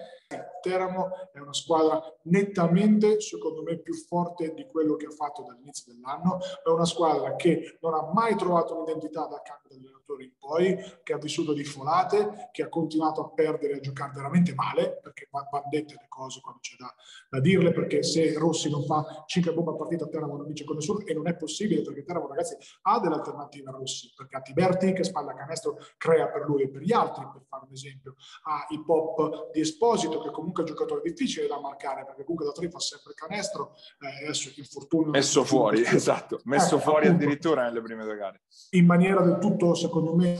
[0.61, 5.93] Teramo è una squadra nettamente, secondo me, più forte di quello che ha fatto dall'inizio
[5.93, 6.39] dell'anno.
[6.63, 11.13] È una squadra che non ha mai trovato un'identità da cambio dell'allenatore in poi, che
[11.13, 15.27] ha vissuto di folate, che ha continuato a perdere e a giocare veramente male, perché
[15.31, 16.93] vanno dette le cose quando c'è da,
[17.29, 20.75] da, dirle, perché se Rossi non fa 5 bombe a partita, Teramo non vince con
[20.75, 24.41] nessuno, e non è possibile, perché Teramo, ragazzi, ha delle alternative a Rossi, perché ha
[24.41, 28.15] Tiberti che spalla canestro, crea per lui e per gli altri, per fare un esempio.
[28.43, 32.45] Ha i pop di Esposito, che comunque è un giocatore difficile da marcare, perché comunque
[32.45, 35.11] da tre fa sempre canestro, eh, adesso infortunio...
[35.11, 38.41] Messo fuori, esatto, messo eh, fuori appunto, addirittura nelle prime due gare.
[38.71, 40.37] In maniera del tutto, secondo me,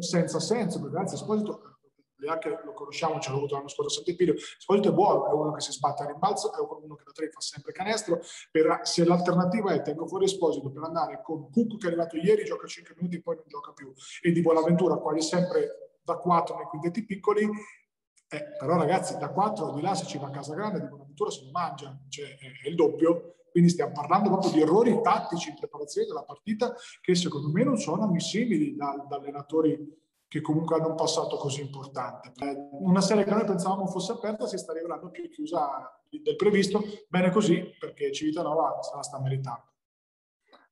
[0.00, 1.74] senza senso, perché anzi Esposito
[2.38, 5.52] che lo conosciamo, ce l'ho avuto l'anno scorso a Sant'Epidio, Esposito è buono, è uno
[5.52, 9.04] che si sbatte a rimbalzo, è uno che da tre fa sempre canestro, per, se
[9.04, 12.94] l'alternativa è tengo fuori Esposito per andare con Cucco che è arrivato ieri, gioca 5
[12.96, 17.04] minuti e poi non gioca più, e di Buonaventura quasi sempre da 4 nei quintetti
[17.04, 17.48] piccoli,
[18.28, 21.30] eh, però ragazzi da 4 di là se ci va a casa grande di Buonaventura
[21.30, 25.50] se lo mangia, cioè è, è il doppio, quindi stiamo parlando proprio di errori tattici
[25.50, 30.74] in preparazione della partita che secondo me non sono ammissibili da, da allenatori che comunque
[30.74, 32.32] hanno un passato così importante.
[32.40, 36.82] Eh, una serie che noi pensavamo fosse aperta si sta rivelando più chiusa del previsto,
[37.08, 39.72] bene così perché Civitanova se la sta meritando.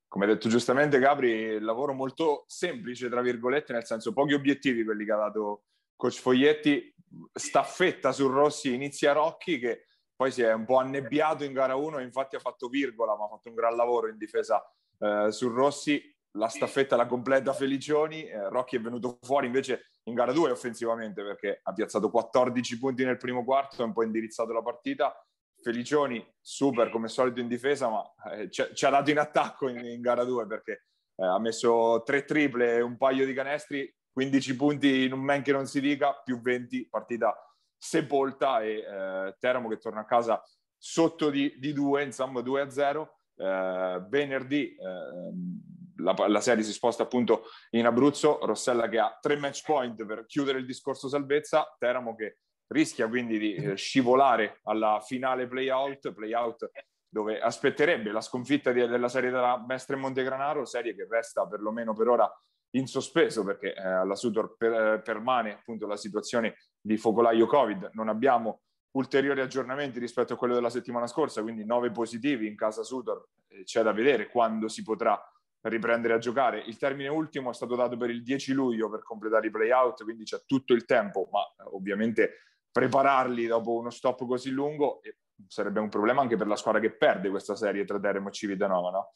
[0.08, 5.04] Come hai detto giustamente Gabri, lavoro molto semplice, tra virgolette, nel senso pochi obiettivi quelli
[5.04, 5.62] che ha dato
[6.02, 6.92] coach Foglietti,
[7.32, 9.86] staffetta su Rossi, inizia Rocchi che
[10.16, 13.28] poi si è un po' annebbiato in gara 1 infatti ha fatto virgola, ma ha
[13.28, 14.60] fatto un gran lavoro in difesa
[14.98, 20.14] eh, su Rossi la staffetta la completa Felicioni, eh, Rocchi è venuto fuori invece in
[20.14, 24.52] gara 2 offensivamente perché ha piazzato 14 punti nel primo quarto, ha un po' indirizzato
[24.52, 25.14] la partita.
[25.62, 29.78] Felicioni super come solito in difesa, ma eh, ci, ci, ha dato in attacco in,
[29.84, 34.57] in gara 2 perché eh, ha messo tre triple e un paio di canestri, 15
[34.57, 37.35] punti in un men che non si dica, più 20, partita
[37.77, 40.42] sepolta e eh, Teramo che torna a casa
[40.77, 43.16] sotto di, di 2, insomma 2 a 0.
[43.35, 49.37] Eh, venerdì eh, la, la, serie si sposta appunto in Abruzzo, Rossella che ha tre
[49.37, 55.01] match point per chiudere il discorso salvezza, Teramo che rischia quindi di eh, scivolare alla
[55.01, 56.70] finale play-out, play-out
[57.09, 62.09] dove aspetterebbe la sconfitta di, della serie della Mestre Montegranaro, serie che resta perlomeno per
[62.09, 62.42] ora
[62.74, 67.90] in sospeso perché eh, alla Sutor per, eh, permane appunto la situazione di focolaio Covid,
[67.92, 72.82] non abbiamo ulteriori aggiornamenti rispetto a quello della settimana scorsa, quindi nove positivi in casa
[72.82, 75.20] Sutor, eh, c'è da vedere quando si potrà
[75.62, 76.61] riprendere a giocare.
[76.61, 80.24] Il termine ultimo è stato dato per il 10 luglio per completare i playout, quindi
[80.24, 82.38] c'è tutto il tempo, ma eh, ovviamente
[82.70, 85.00] prepararli dopo uno stop così lungo
[85.46, 88.90] sarebbe un problema anche per la squadra che perde questa serie tra Teramo e Civitanova,
[88.90, 89.12] no?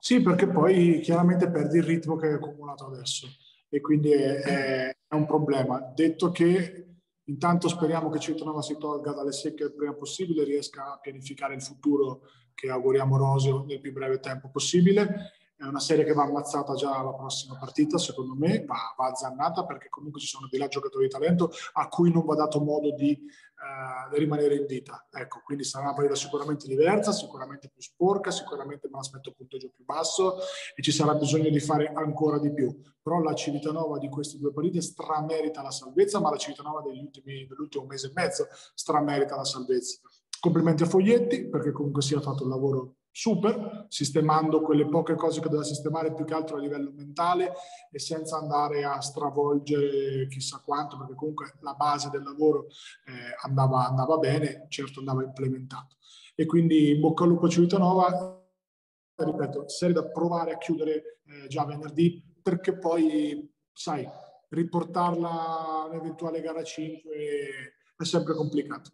[0.00, 3.28] Sì, perché poi chiaramente perdi il ritmo che hai accumulato adesso
[3.68, 5.78] e quindi è, è un problema.
[5.94, 6.86] Detto che
[7.24, 11.62] intanto speriamo che Civitanova si tolga dalle secche il prima possibile, riesca a pianificare il
[11.62, 12.22] futuro
[12.54, 16.98] che auguriamo roseo nel più breve tempo possibile è una serie che va ammazzata già
[16.98, 21.04] alla prossima partita, secondo me, va, va azzannata perché comunque ci sono dei là giocatori
[21.04, 25.06] di talento a cui non va dato modo di, eh, rimanere in vita.
[25.12, 29.70] Ecco, quindi sarà una partita sicuramente diversa, sicuramente più sporca, sicuramente me l'aspetto un punteggio
[29.74, 30.38] più basso
[30.74, 32.74] e ci sarà bisogno di fare ancora di più.
[33.02, 37.46] Però la Civitanova di queste due partite stramerita la salvezza, ma la Civitanova degli ultimi,
[37.46, 40.00] dell'ultimo mese e mezzo stramerita la salvezza.
[40.40, 45.40] Complimenti a Foglietti perché comunque si è fatto un lavoro super, sistemando quelle poche cose
[45.40, 47.52] che doveva sistemare più che altro a livello mentale
[47.90, 52.66] e senza andare a stravolgere chissà quanto, perché comunque la base del lavoro
[53.06, 55.96] eh, andava, andava, bene, certo andava implementato.
[56.34, 58.38] E quindi in bocca al lupo Civitanova,
[59.16, 64.08] ripeto, serie da provare a chiudere eh, già venerdì, perché poi, sai,
[64.48, 68.92] riportarla a un'eventuale gara 5 è sempre complicato.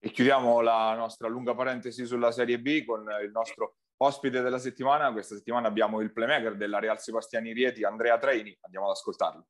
[0.00, 5.10] E chiudiamo la nostra lunga parentesi sulla Serie B con il nostro ospite della settimana.
[5.12, 8.56] Questa settimana abbiamo il playmaker della Real Sebastiani Rieti, Andrea Traini.
[8.60, 9.46] Andiamo ad ascoltarlo.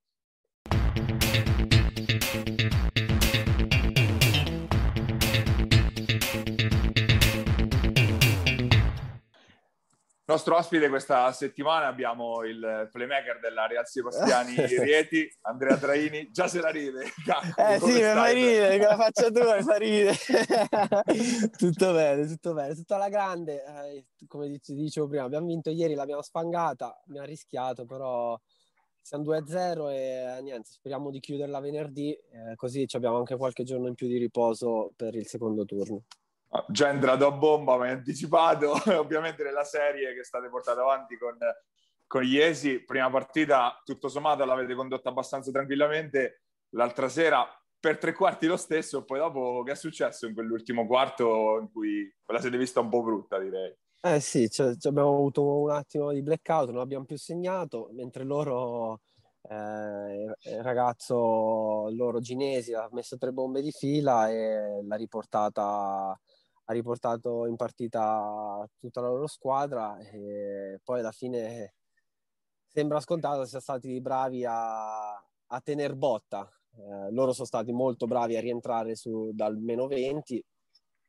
[10.29, 16.29] Nostro ospite questa settimana abbiamo il playmaker della Real Sebastiani Rieti, Andrea Traini.
[16.31, 17.05] Già se la ride.
[17.25, 20.17] Cacco, eh sì, mi fa ridere, con la faccia tua mi fa ridere.
[21.57, 23.65] tutto bene, tutto bene, tutto alla grande.
[23.65, 28.39] Eh, come ti dicevo prima, abbiamo vinto ieri, l'abbiamo sfangata, mi ha rischiato, però
[29.01, 33.95] siamo 2-0 e niente, speriamo di chiuderla venerdì, eh, così abbiamo anche qualche giorno in
[33.95, 36.03] più di riposo per il secondo turno.
[36.69, 38.73] Già entrato a bomba, ma è anticipato.
[38.99, 41.37] Ovviamente nella serie che state portando avanti con,
[42.07, 46.43] con Iesi, prima partita tutto sommato l'avete condotta abbastanza tranquillamente.
[46.71, 47.47] L'altra sera
[47.81, 52.13] per tre quarti lo stesso, poi dopo che è successo in quell'ultimo quarto in cui
[52.27, 53.75] la siete vista un po' brutta, direi.
[54.01, 59.01] Eh sì, cioè, abbiamo avuto un attimo di blackout, non abbiamo più segnato, mentre loro,
[59.43, 66.19] eh, il ragazzo loro Ginesi ha messo tre bombe di fila e l'ha riportata
[66.71, 71.75] ha riportato in partita tutta la loro squadra e poi alla fine
[72.67, 76.47] sembra scontato siano stati bravi a, a tener botta.
[76.77, 80.45] Eh, loro sono stati molto bravi a rientrare su, dal meno 20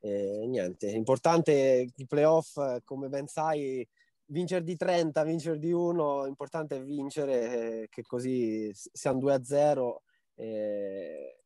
[0.02, 3.86] e niente, importante il playoff, come ben sai,
[4.28, 9.44] vincere di 30, vincere di 1, importante è vincere, eh, che così siamo 2 a
[9.44, 10.04] 0
[10.36, 11.42] e,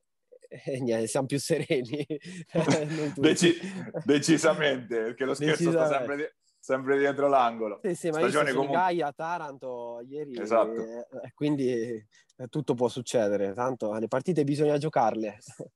[0.65, 2.05] e niente, siamo più sereni.
[3.15, 3.57] Deci-
[4.03, 7.79] decisamente, perché lo scherzo sta sempre, di- sempre dietro l'angolo.
[7.81, 8.79] Sì, sì, ma Stagione io comunque...
[8.79, 10.73] Gaia, Taranto ieri, esatto.
[10.73, 15.37] e, quindi eh, tutto può succedere, tanto le partite bisogna giocarle.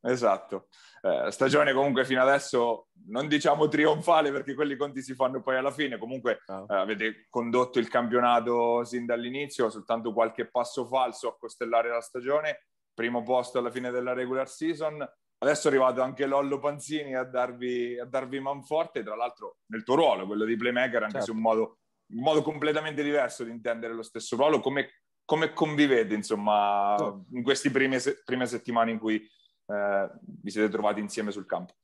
[0.00, 0.68] Esatto.
[1.02, 5.72] Eh, stagione comunque fino adesso non diciamo trionfale perché quelli conti si fanno poi alla
[5.72, 5.98] fine.
[5.98, 6.66] Comunque oh.
[6.68, 12.67] eh, avete condotto il campionato sin dall'inizio, soltanto qualche passo falso a costellare la stagione
[12.98, 15.08] primo posto alla fine della regular season.
[15.40, 19.94] Adesso è arrivato anche Lollo Panzini a darvi, a darvi manforte, tra l'altro nel tuo
[19.94, 21.26] ruolo, quello di playmaker, anche certo.
[21.26, 21.78] se un modo,
[22.12, 24.58] un modo completamente diverso di intendere lo stesso ruolo.
[24.58, 27.24] Come, come convivete, insomma, no.
[27.30, 29.24] in queste prime, prime, settimane in cui
[29.66, 31.74] eh, vi siete trovati insieme sul campo?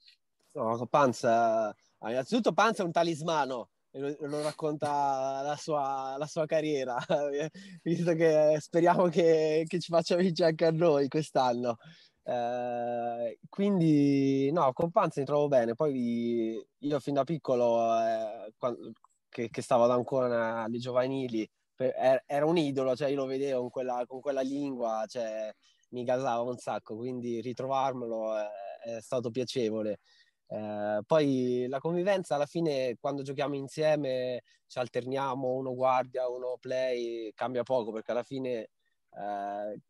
[0.56, 6.96] No, Panza, innanzitutto Panza è un talismano, lo, lo racconta la sua, la sua, carriera,
[7.82, 11.76] visto che speriamo che, che, ci faccia vincere anche a noi quest'anno.
[12.22, 15.74] Eh, quindi no, con Panza mi trovo bene.
[15.74, 18.92] Poi io fin da piccolo, eh, quando,
[19.28, 23.70] che, che, stavo ancora alle giovanili, per, era un idolo, cioè io lo vedevo con
[23.70, 25.52] quella, con quella lingua, cioè,
[25.90, 28.48] mi gasava un sacco, quindi ritrovarmelo è,
[28.96, 30.00] è stato piacevole.
[30.46, 37.32] Eh, poi la convivenza alla fine quando giochiamo insieme ci alterniamo, uno guardia, uno play,
[37.34, 38.68] cambia poco perché alla fine
[39.10, 39.80] eh,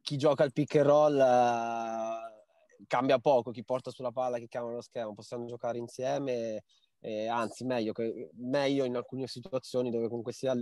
[0.00, 4.70] chi gioca al pick and roll eh, cambia poco, chi porta sulla palla, chi chiama
[4.70, 6.62] lo schermo, possiamo giocare insieme,
[7.28, 10.54] anzi meglio, che, meglio in alcune situazioni dove comunque sia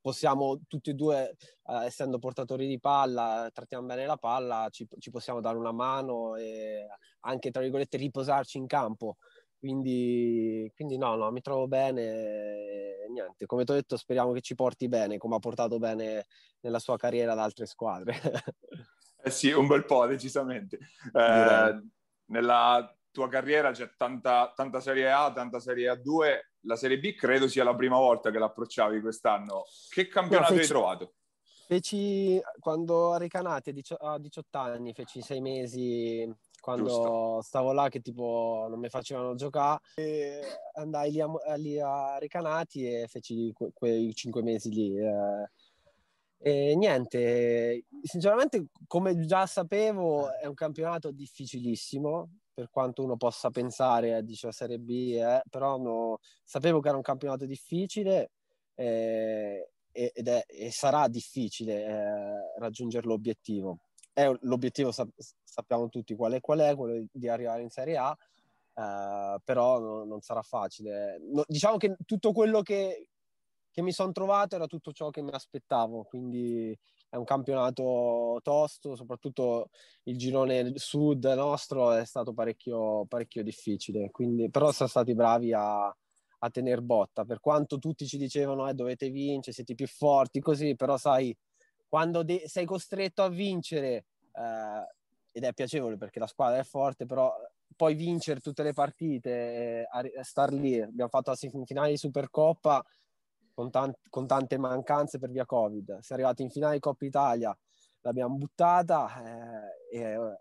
[0.00, 1.36] possiamo tutti e due,
[1.66, 6.36] eh, essendo portatori di palla, trattiamo bene la palla, ci, ci, possiamo dare una mano
[6.36, 6.86] e
[7.20, 9.16] anche, tra virgolette, riposarci in campo.
[9.58, 13.06] Quindi, quindi no, no, mi trovo bene.
[13.10, 16.24] Niente, come ti ho detto, speriamo che ci porti bene, come ha portato bene
[16.60, 18.14] nella sua carriera ad altre squadre.
[19.22, 20.78] eh sì, un bel po', decisamente.
[21.12, 21.82] Eh,
[22.26, 27.48] nella tua carriera c'è tanta, tanta Serie A, tanta Serie A2 la Serie B credo
[27.48, 29.64] sia la prima volta che l'approcciavi quest'anno.
[29.88, 31.14] Che campionato no, feci, hai trovato?
[31.66, 36.28] Feci, quando a Recanati a 18 anni, feci sei mesi
[36.60, 37.40] quando Giusto.
[37.42, 39.80] stavo là che tipo non mi facevano giocare
[40.74, 44.98] andai lì a, lì a Recanati e feci que- quei cinque mesi lì.
[44.98, 45.50] eh.
[46.42, 52.30] E niente, sinceramente, come già sapevo, è un campionato difficilissimo,
[52.60, 56.88] per quanto uno possa pensare, eh, dice la Serie B, eh, però no, sapevo che
[56.88, 58.32] era un campionato difficile
[58.74, 63.78] eh, ed è- e sarà difficile eh, raggiungere l'obiettivo.
[64.12, 65.10] È- l'obiettivo sap-
[65.42, 68.14] sappiamo tutti qual è, qual è, quello di arrivare in Serie A,
[68.74, 71.18] eh, però no- non sarà facile.
[71.32, 73.08] No- diciamo che tutto quello che,
[73.70, 76.76] che mi sono trovato era tutto ciò che mi aspettavo, quindi
[77.08, 79.70] è un campionato tosto, soprattutto
[80.04, 85.86] il girone sud nostro è stato parecchio, parecchio difficile, quindi, però siamo stati bravi a,
[85.86, 90.76] a tener botta, per quanto tutti ci dicevano eh, dovete vincere, siete più forti, così,
[90.76, 91.36] però sai,
[91.88, 94.94] quando de- sei costretto a vincere, eh,
[95.32, 97.32] ed è piacevole perché la squadra è forte, però
[97.76, 102.84] poi vincere tutte le partite, eh, star lì, abbiamo fatto la semifinale di Supercoppa,
[103.60, 105.98] con, tan- con tante mancanze per via Covid.
[105.98, 107.56] Si è arrivati in finale di Coppa Italia,
[108.00, 109.22] l'abbiamo buttata
[109.90, 110.40] eh, e eh,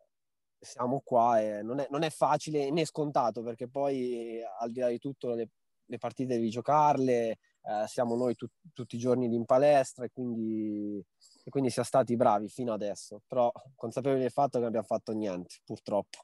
[0.58, 1.42] siamo qua.
[1.42, 5.34] E non, è, non è facile né scontato perché poi al di là di tutto
[5.34, 5.50] le,
[5.84, 7.30] le partite devi giocarle,
[7.62, 11.06] eh, siamo noi tu- tutti i giorni in palestra e quindi,
[11.44, 15.12] e quindi siamo stati bravi fino adesso, però consapevoli del fatto che non abbiamo fatto
[15.12, 16.20] niente, purtroppo.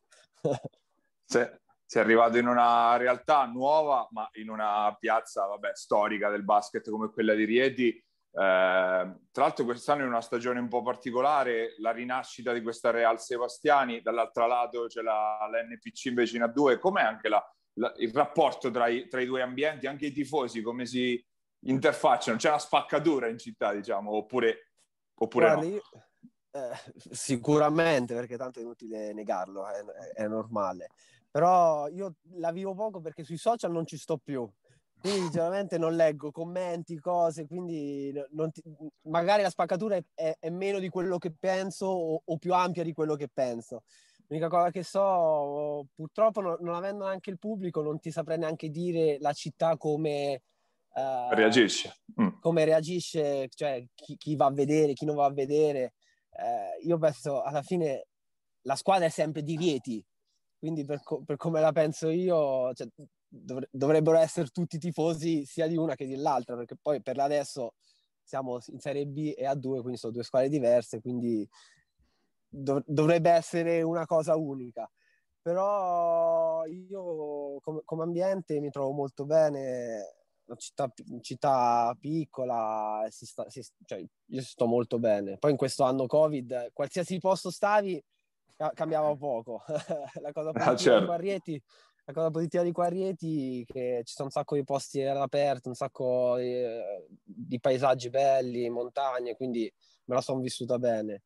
[1.25, 1.59] Se-
[1.95, 7.09] sei arrivato in una realtà nuova, ma in una piazza vabbè, storica del basket come
[7.09, 7.87] quella di Rieti.
[7.87, 13.17] Eh, tra l'altro quest'anno è una stagione un po' particolare, la rinascita di questa Real
[13.21, 17.41] Sebastiani, dall'altro lato c'è la, la NPC in vicino a due, com'è anche la,
[17.75, 21.25] la, il rapporto tra i, tra i, due ambienti, anche i tifosi, come si
[21.61, 22.35] interfacciano?
[22.35, 24.71] C'è una spaccatura in città, diciamo, oppure,
[25.17, 25.81] oppure Guarda, no?
[26.51, 26.77] eh,
[27.09, 29.81] sicuramente, perché tanto è inutile negarlo, è,
[30.13, 30.89] è normale.
[31.35, 34.49] Però io la vivo poco perché sui social non ci sto più.
[34.97, 38.13] Quindi sinceramente non leggo commenti, cose, quindi
[38.53, 38.63] ti-
[39.09, 42.83] magari la spaccatura è, è- è meno di quello che penso o, o più ampia
[42.83, 43.83] di quello che penso.
[44.27, 48.69] L'unica cosa che so, purtroppo non, non avendo neanche il pubblico, non ti saprei neanche
[48.69, 50.41] dire la città come...
[50.93, 51.97] eh, Reagisce.
[52.21, 52.39] Mm.
[52.39, 55.95] come reagisce, cioè chi, chi va a vedere, chi non va a vedere.
[56.29, 58.07] Eh, io penso alla fine
[58.61, 60.01] la squadra è sempre di Rieti,
[60.65, 62.87] quindi per, co- per come la penso io cioè,
[63.27, 67.75] dovre- dovrebbero essere tutti tifosi sia di una che dell'altra, perché poi per adesso
[68.23, 71.47] siamo in Serie B e A2, quindi sono due squadre diverse, quindi
[72.47, 74.89] dov- dovrebbe essere una cosa unica.
[75.41, 80.91] Però io come, come ambiente mi trovo molto bene, una città,
[81.21, 85.37] città piccola, si sta- si- cioè, io sto molto bene.
[85.37, 88.03] Poi in questo anno Covid, qualsiasi posto stavi,
[88.73, 89.63] cambiava poco.
[90.21, 90.99] la cosa positiva certo.
[90.99, 91.63] di Quarrieti,
[92.05, 95.75] la cosa positiva di Quarrieti è che ci sono un sacco di posti all'aperto, un
[95.75, 96.63] sacco di,
[97.23, 99.71] di paesaggi belli, montagne, quindi
[100.05, 101.23] me la sono vissuta bene.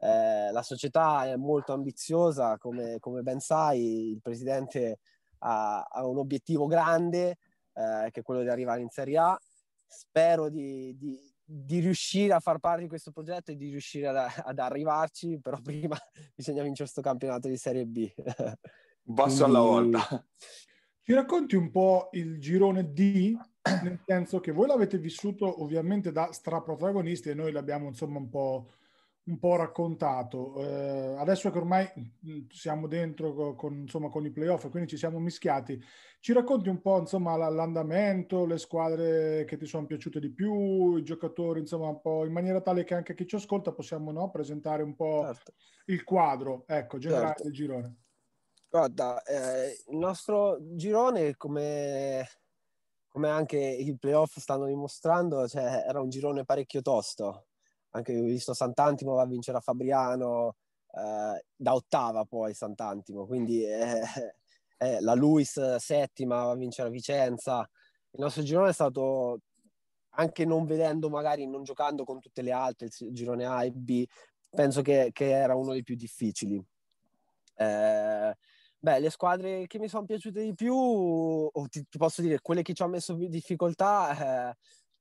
[0.00, 4.98] Eh, la società è molto ambiziosa, come, come ben sai, il presidente
[5.38, 7.38] ha, ha un obiettivo grande,
[7.72, 9.40] eh, che è quello di arrivare in Serie A.
[9.86, 14.28] Spero di, di- di riuscire a far parte di questo progetto e di riuscire ad,
[14.44, 15.96] ad arrivarci, però prima
[16.34, 18.12] bisogna vincere questo campionato di Serie B.
[19.04, 20.22] Un passo alla volta.
[21.00, 23.34] Ci racconti un po' il girone D,
[23.82, 28.72] nel senso che voi l'avete vissuto ovviamente da straprotagonisti e noi l'abbiamo insomma un po',
[29.28, 30.54] un po' raccontato.
[30.62, 34.96] Eh, adesso che ormai mh, siamo dentro co- con, insomma, con i playoff quindi ci
[34.96, 35.80] siamo mischiati,
[36.20, 40.96] ci racconti un po' insomma la- l'andamento, le squadre che ti sono piaciute di più,
[40.96, 44.30] i giocatori, insomma un po' in maniera tale che anche chi ci ascolta possiamo no,
[44.30, 45.52] presentare un po' Certo.
[45.86, 47.42] il quadro, ecco, generale Certo.
[47.42, 47.96] del girone.
[48.70, 52.26] Guarda, eh, il nostro girone, come,
[53.08, 57.47] come anche i playoff stanno dimostrando, cioè, era un girone parecchio tosto.
[57.90, 60.56] Anche visto Sant'Antimo va a vincere a Fabriano,
[60.92, 64.02] eh, da ottava poi Sant'Antimo, quindi eh,
[64.78, 67.68] eh, la Luis settima va a vincere a Vicenza.
[68.10, 69.40] Il nostro girone è stato,
[70.10, 74.04] anche non vedendo magari, non giocando con tutte le altre, il girone A e B,
[74.50, 76.62] penso che, che era uno dei più difficili.
[77.54, 78.36] Eh,
[78.78, 82.72] beh, le squadre che mi sono piaciute di più, ti, ti posso dire, quelle che
[82.72, 84.56] ci hanno messo più difficoltà, eh,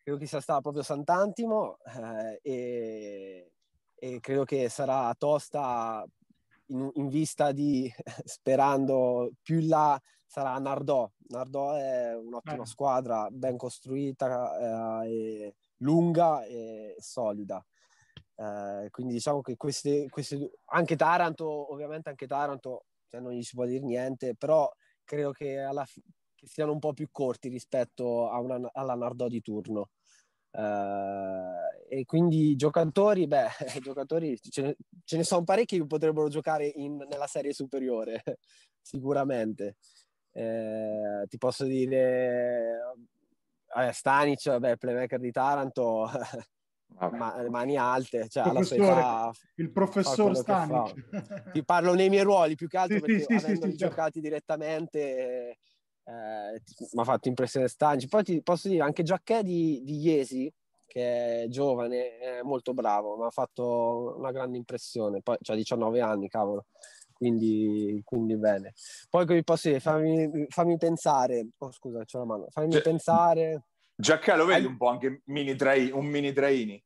[0.07, 3.51] credo che sia stata proprio Sant'Antimo eh, e,
[3.93, 6.07] e credo che sarà tosta
[6.67, 7.91] in, in vista di,
[8.23, 11.11] sperando più in là, sarà Nardò.
[11.27, 12.65] Nardò è un'ottima Eh.
[12.65, 17.61] squadra, ben costruita, eh, e lunga e solida.
[18.35, 23.55] Eh, quindi diciamo che queste, queste, anche Taranto, ovviamente anche Taranto cioè non gli si
[23.55, 24.71] può dire niente, però
[25.03, 25.85] credo che, alla,
[26.33, 29.89] che siano un po' più corti rispetto una, alla Nardò di turno.
[30.51, 33.47] Uh, e quindi giocatori, beh,
[33.81, 38.23] giocatori ce ne, ce ne sono parecchi che potrebbero giocare in, nella serie superiore,
[38.81, 39.77] sicuramente.
[40.31, 42.79] Eh, ti posso dire
[43.75, 46.09] eh, Stanic, beh, playmaker di Taranto,
[46.99, 51.51] ma, mani alte, cioè alla sua età, il professor Stanic.
[51.51, 54.19] Ti parlo nei miei ruoli più che altro sì, perché sì, avendo sì, giocati certo.
[54.19, 55.57] direttamente eh,
[56.11, 58.07] mi ha fatto impressione Stanic.
[58.07, 60.51] Poi ti posso dire anche Giacchè di, di Iesi,
[60.85, 65.21] che è giovane, è molto bravo, mi ha fatto una grande impressione.
[65.21, 66.65] Poi ha 19 anni, cavolo.
[67.11, 68.73] Quindi, quindi bene.
[69.09, 71.47] Poi come posso dire, fammi, fammi pensare.
[71.57, 72.45] Oh, scusa, c'ho la mano.
[72.49, 73.63] Fammi cioè, pensare.
[73.95, 76.81] Giacchè lo vedi un po' anche mini trai, un mini traini.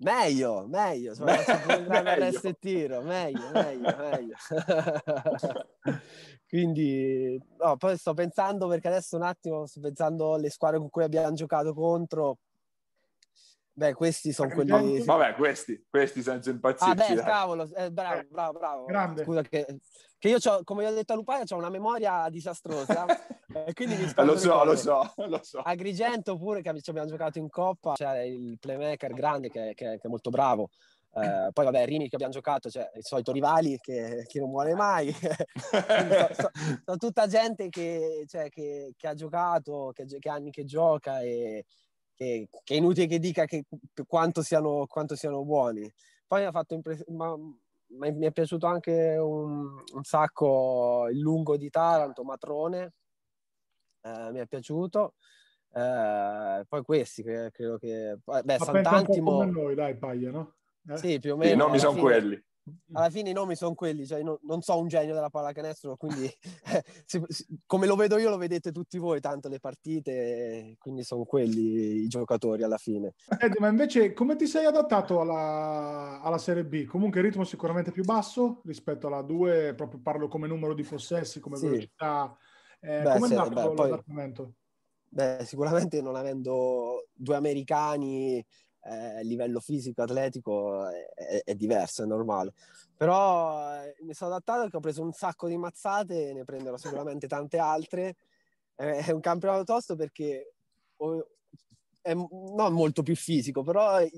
[0.00, 4.36] Meglio, meglio, un grande tiro, meglio, meglio, meglio.
[6.48, 11.02] Quindi, no, poi sto pensando perché adesso un attimo sto pensando alle squadre con cui
[11.02, 12.38] abbiamo giocato contro.
[13.78, 15.04] Beh, questi sono quelli.
[15.04, 16.90] Vabbè, questi, questi senza impazzire.
[16.90, 18.84] Ah, beh, cavolo, eh, bravo, bravo, bravo.
[18.86, 19.22] Grande.
[19.22, 19.78] Scusa, che,
[20.18, 23.06] che io, come ho detto a Lupaia, ho una memoria disastrosa.
[23.66, 25.60] e quindi mi lo so, lo so, lo so.
[25.60, 30.08] Agrigento pure, che abbiamo giocato in Coppa, c'è il playmaker grande che, che, che è
[30.08, 30.70] molto bravo.
[31.10, 34.74] Uh, poi vabbè, Rimi che abbiamo giocato, cioè i soliti rivali che, che non muore
[34.74, 35.12] mai.
[35.14, 36.50] sono, so,
[36.84, 41.64] so tutta gente che, cioè, che, che ha giocato, che, che, anni che gioca e
[42.18, 43.44] che, è inutile che dica
[44.06, 45.90] quanto siano, quanto, siano, buoni.
[46.26, 47.56] Poi mi ha fatto impressione
[47.90, 52.92] mi è piaciuto anche un, un, sacco il lungo di Taranto, Matrone,
[54.02, 55.14] eh, mi è piaciuto.
[55.72, 58.18] Eh, poi questi che credo che...
[58.44, 59.42] Beh, Sant'Antimo...
[59.44, 60.56] noi, dai, Paglia, no?
[60.86, 60.98] Eh?
[60.98, 61.52] Sì, più o meno.
[61.52, 62.42] I nomi sono quelli
[62.92, 66.30] alla fine i nomi sono quelli, cioè non, non, so un genio della pallacanestro, quindi
[67.66, 72.08] come lo vedo io lo vedete tutti voi, tanto le partite, quindi sono quelli i
[72.08, 73.14] giocatori alla fine.
[73.38, 76.84] Ed, ma invece come ti sei adattato alla, alla, Serie B?
[76.84, 81.40] Comunque il ritmo sicuramente più basso rispetto alla 2, proprio parlo come numero di possessi,
[81.40, 81.66] come sì.
[81.66, 82.36] velocità.
[82.80, 84.52] Eh, come è andato l'adattamento?
[85.10, 88.44] Beh, sicuramente non avendo due americani
[88.88, 92.52] eh, livello fisico, atletico è, è, diverso, è normale.
[92.96, 97.26] Però eh, mi sono adattato perché ho preso un sacco di mazzate, ne prenderò sicuramente
[97.26, 98.16] tante altre.
[98.76, 100.54] Eh, è un campionato tosto perché
[102.00, 104.10] è non molto più fisico, però è,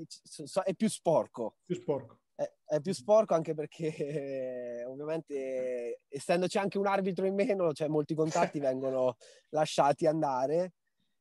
[0.65, 1.57] è più sporco.
[1.65, 2.19] Più sporco.
[2.35, 8.15] È, è, più sporco anche perché ovviamente essendoci anche un arbitro in meno, cioè molti
[8.15, 9.17] contatti vengono
[9.51, 10.73] lasciati andare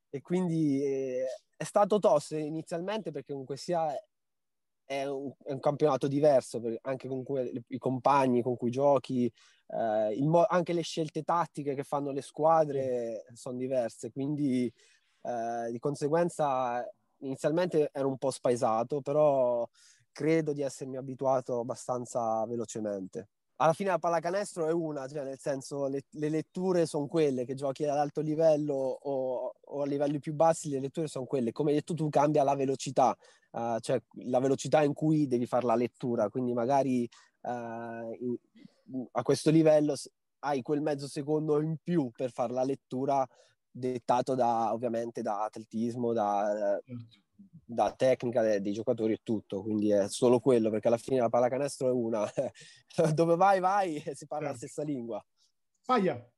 [0.10, 1.26] e quindi eh,
[1.60, 3.94] è stato tosto inizialmente perché comunque sia
[4.86, 9.32] è un, è un campionato diverso, anche con cui, i compagni con cui giochi,
[9.68, 14.72] eh, mo- anche le scelte tattiche che fanno le squadre sono diverse, quindi
[15.22, 16.84] eh, di conseguenza
[17.20, 19.68] inizialmente ero un po' spaesato, però
[20.14, 23.28] credo di essermi abituato abbastanza velocemente
[23.62, 27.56] alla fine la pallacanestro è una, cioè nel senso le, le letture sono quelle che
[27.56, 31.52] giochi ad alto livello o, o, a livelli più bassi, le letture sono quelle.
[31.52, 33.16] Come hai detto tu, cambia la velocità,
[33.52, 37.08] uh, cioè la velocità in cui devi fare la lettura, quindi magari
[37.42, 38.38] uh, in,
[39.12, 39.94] a questo livello
[40.40, 43.28] hai quel mezzo secondo in più per fare la lettura
[43.70, 47.29] dettato da, ovviamente da atletismo, da, certo
[47.66, 51.30] da tecnica dei, dei, giocatori e tutto, quindi è solo quello, perché alla fine la
[51.30, 52.28] pallacanestro è una,
[53.14, 54.62] dove vai vai e si parla certo.
[54.64, 55.24] la stessa lingua.
[55.86, 56.30] Paia.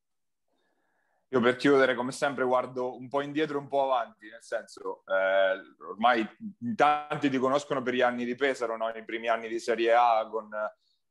[1.34, 5.04] Io per chiudere, come sempre, guardo un po' indietro e un po' avanti, nel senso,
[5.06, 6.28] eh, ormai
[6.76, 8.90] tanti ti conoscono per gli anni di Pesaro, no?
[8.90, 10.50] i primi anni di Serie A, con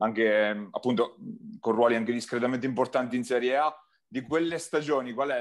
[0.03, 1.17] anche appunto
[1.59, 3.75] con ruoli anche discretamente importanti in Serie A
[4.13, 5.41] di quelle stagioni, qual è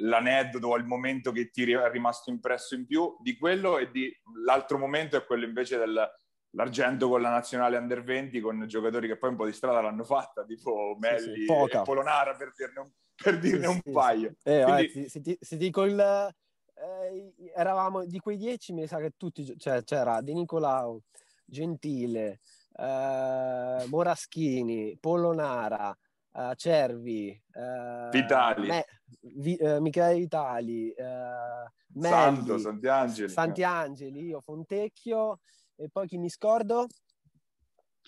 [0.00, 4.12] l'aneddoto o il momento che ti è rimasto impresso in più di quello e di
[4.44, 9.30] l'altro momento è quello invece dell'argento con la nazionale under 20 con giocatori che poi
[9.30, 12.90] un po' di strada l'hanno fatta, tipo Melli sì, sì, e Polonara per dirne un,
[13.14, 14.34] per dirne sì, un paio.
[14.42, 14.92] Eh, Quindi...
[14.92, 16.00] vabbè, se, ti, se dico il...
[16.00, 21.02] Eh, eravamo di quei dieci, mi sa che tutti, cioè c'era De Nicolao,
[21.44, 22.40] Gentile,
[22.76, 25.96] eh, Moraschini, Polonara,
[26.38, 28.84] uh, Cervi, uh, Vitali, Me,
[29.20, 35.40] Vi, uh, Michele Vitali, uh, Santo, Santiangeli, Santiangeli, io Fontecchio
[35.76, 36.86] e poi chi mi scordo?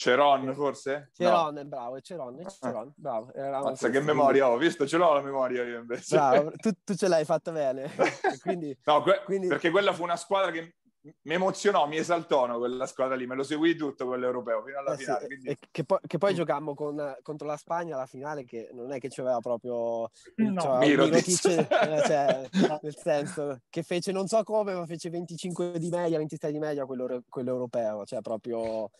[0.01, 1.11] Ceron forse?
[1.13, 1.65] Ceron, no.
[1.67, 3.33] bravo, è Ceron, è Ceron, bravo.
[3.35, 6.17] Mazza, che memoria ho, visto, ce l'ho la memoria io invece.
[6.17, 7.91] Bravo, tu, tu ce l'hai fatta bene.
[8.41, 9.49] quindi, no, que- quindi...
[9.49, 13.35] perché quella fu una squadra che mi emozionò, mi esaltò no, quella squadra lì, me
[13.35, 15.23] lo seguì tutto quell'europeo fino alla Eh sì, finale.
[15.23, 18.69] e- quindi- e che, poi, che poi giocammo con- contro la Spagna alla finale che
[18.73, 21.45] non è che ci aveva proprio No, c'aveva Mirotic.
[21.47, 22.49] Mirotic, eh, cioè,
[22.83, 26.85] nel senso che fece non so come ma fece 25 di media 26 di media
[26.85, 28.91] quello, quello europeo cioè proprio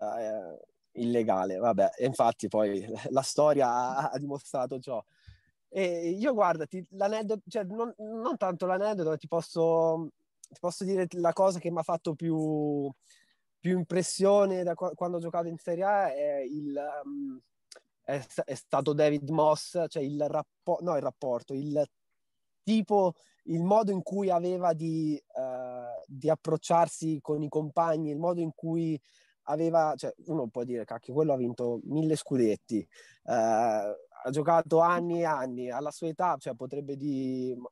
[0.00, 0.58] eh,
[0.92, 5.02] illegale vabbè e infatti poi la storia ha, ha dimostrato ciò
[5.68, 10.08] e io guarda ti- l'aneddoto cioè non, non tanto l'aneddoto ti posso
[10.48, 12.90] ti posso dire la cosa che mi ha fatto più,
[13.58, 16.74] più impressione da qua- quando ho giocato in Serie A è, il,
[17.04, 17.40] um,
[18.02, 21.82] è, è stato David Moss, cioè il, rappo- no, il rapporto, il
[22.62, 23.14] tipo,
[23.44, 28.52] il modo in cui aveva di, eh, di approcciarsi con i compagni, il modo in
[28.54, 29.00] cui
[29.44, 33.96] aveva, cioè uno può dire, cacchio, quello ha vinto mille scudetti, eh,
[34.26, 36.96] ha giocato anni e anni, alla sua età, cioè potrebbe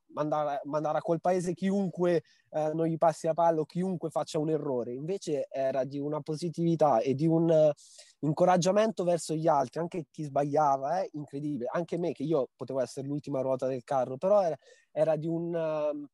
[0.09, 4.39] mandare, mandare a quel paese chiunque eh, non gli passi la palla o chiunque faccia
[4.39, 4.93] un errore.
[4.93, 7.73] Invece era di una positività e di un eh,
[8.21, 11.71] incoraggiamento verso gli altri, anche chi sbagliava, è incredibile.
[11.73, 14.57] Anche me, che io potevo essere l'ultima ruota del carro, però era,
[14.91, 15.55] era di un...
[15.55, 16.07] um,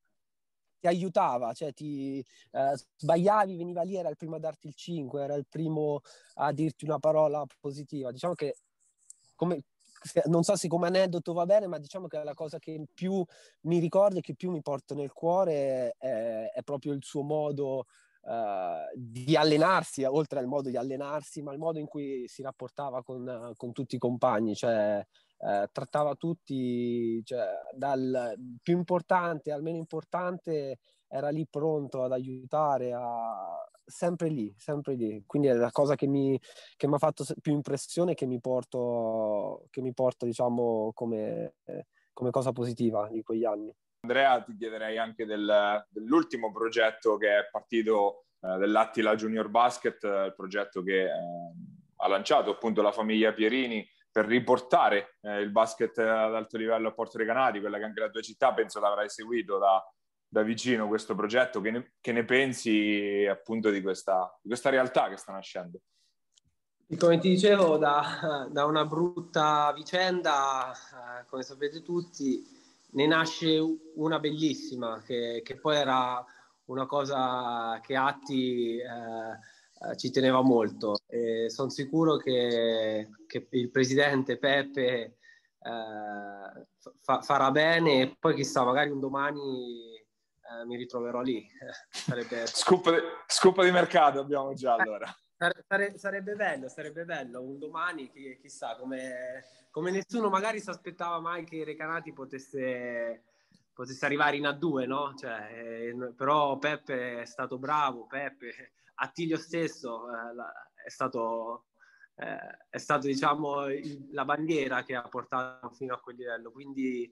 [0.80, 5.20] ti aiutava, cioè ti eh, sbagliavi, veniva lì, era il primo a darti il 5,
[5.20, 6.02] era il primo
[6.34, 8.12] a dirti una parola positiva.
[8.12, 8.54] Diciamo che
[9.34, 9.62] come,
[10.26, 13.24] non so se come aneddoto va bene, ma diciamo che la cosa che più
[13.62, 17.86] mi ricordo e che più mi porto nel cuore è, è proprio il suo modo
[18.28, 23.02] eh, di allenarsi, oltre al modo di allenarsi, ma il modo in cui si rapportava
[23.02, 25.04] con, con tutti i compagni, cioè
[25.38, 30.78] eh, trattava tutti, cioè, dal più importante al meno importante,
[31.08, 33.64] era lì pronto ad aiutare, a...
[33.88, 35.22] sempre lì, sempre lì.
[35.26, 36.38] Quindi è la cosa che mi,
[36.76, 41.54] che ha fatto più impressione e che mi porto, che mi porto diciamo, come,
[42.12, 43.74] come cosa positiva di quegli anni.
[44.00, 50.26] Andrea, ti chiederei anche del- dell'ultimo progetto che è partito eh, dell'Attila Junior Basket, eh,
[50.26, 51.10] il progetto che eh,
[51.96, 56.92] ha lanciato appunto la famiglia Pierini per riportare eh, il basket ad alto livello a
[56.92, 59.84] Porto Recanati, quella che anche la tua città penso l'avrai seguito da,
[60.28, 61.60] da vicino questo progetto.
[61.60, 65.80] Che ne, che ne pensi appunto di questa, di questa realtà che sta nascendo?
[66.96, 72.42] Come ti dicevo, da, da una brutta vicenda, eh, come sapete tutti,
[72.92, 73.58] ne nasce
[73.96, 76.24] una bellissima, che, che poi era
[76.66, 80.96] una cosa che Atti eh, ci teneva molto.
[81.48, 85.18] Sono sicuro che, che il presidente Peppe
[85.60, 86.66] eh,
[87.02, 89.97] fa- farà bene e poi chissà, magari un domani
[90.60, 91.46] eh, mi ritroverò lì.
[91.90, 92.46] Sarebbe...
[92.48, 95.06] Scoop, di- scoop di mercato abbiamo già allora.
[95.36, 100.68] Sare- sare- sarebbe bello, sarebbe bello un domani, chi- chissà, come, come nessuno magari si
[100.70, 103.22] aspettava mai che Recanati potesse,
[103.72, 105.14] potesse arrivare in A2, no?
[105.14, 110.52] Cioè, eh, però Peppe è stato bravo, Peppe, Attilio stesso eh, la-
[110.84, 111.66] è stato,
[112.16, 117.08] eh, è stato diciamo, il- la bandiera che ha portato fino a quel livello, quindi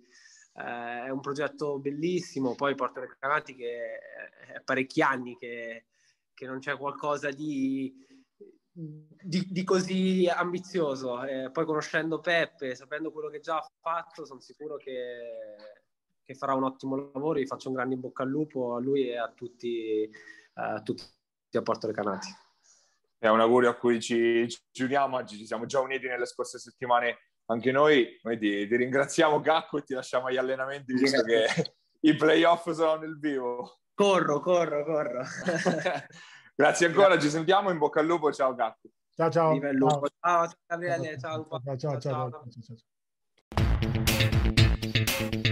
[0.59, 3.99] eh, è un progetto bellissimo, poi Porto Recanati che
[4.55, 5.87] è parecchi anni che
[6.37, 7.93] che non c'è qualcosa di,
[8.71, 11.25] di, di così ambizioso.
[11.25, 15.57] Eh, poi conoscendo Peppe, sapendo quello che già ha fatto, sono sicuro che,
[16.23, 17.39] che farà un ottimo lavoro.
[17.39, 20.09] Gli faccio un grande in bocca al lupo a lui e a tutti,
[20.55, 21.07] a tutti
[21.55, 22.29] a Porto Recanati.
[23.19, 26.59] È un augurio a cui ci, ci uniamo oggi, ci siamo già uniti nelle scorse
[26.59, 28.19] settimane anche noi.
[28.23, 31.47] Noi ti, ti ringraziamo Cacco e ti lasciamo agli allenamenti visto che
[32.01, 33.79] i playoff sono nel vivo.
[33.95, 35.25] Corro, corro, corro.
[36.55, 38.89] Grazie ancora, ci sentiamo, in bocca al lupo, ciao Cacco.
[39.15, 39.53] Ciao ciao.
[39.53, 40.07] Viva il lupo.
[40.21, 41.47] Ciao, ciao Gabriele, ciao.
[41.47, 42.01] Ciao ciao ciao.
[42.01, 42.77] ciao, ciao, ciao,
[45.31, 45.46] ciao.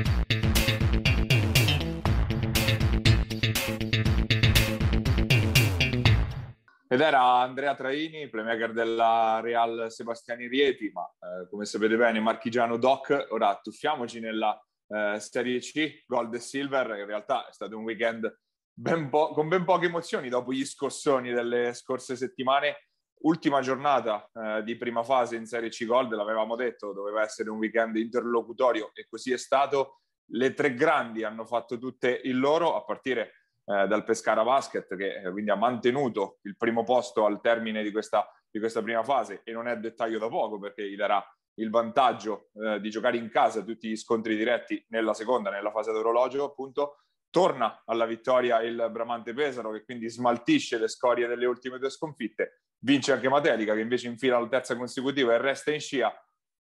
[6.95, 12.77] Ed era Andrea Traini, playmaker della Real Sebastiani Rieti, ma eh, come sapete bene marchigiano
[12.77, 13.27] doc.
[13.31, 16.97] Ora tuffiamoci nella eh, Serie C, Gold e Silver.
[17.01, 18.33] In realtà è stato un weekend
[18.73, 22.91] ben po- con ben poche emozioni dopo gli scossoni delle scorse settimane.
[23.23, 27.59] Ultima giornata eh, di prima fase in Serie C Gold, l'avevamo detto, doveva essere un
[27.59, 30.03] weekend interlocutorio e così è stato.
[30.27, 35.23] Le tre grandi hanno fatto tutte il loro, a partire eh, dal Pescara Basket che
[35.23, 39.41] eh, quindi ha mantenuto il primo posto al termine di questa, di questa prima fase
[39.43, 43.31] e non è dettaglio da poco perché gli darà il vantaggio eh, di giocare in
[43.31, 46.99] casa tutti gli scontri diretti nella seconda, nella fase d'orologio appunto.
[47.31, 52.61] Torna alla vittoria il Bramante Pesaro che quindi smaltisce le scorie delle ultime due sconfitte.
[52.85, 56.13] Vince anche Matelica che invece infila la terza consecutiva e resta in scia.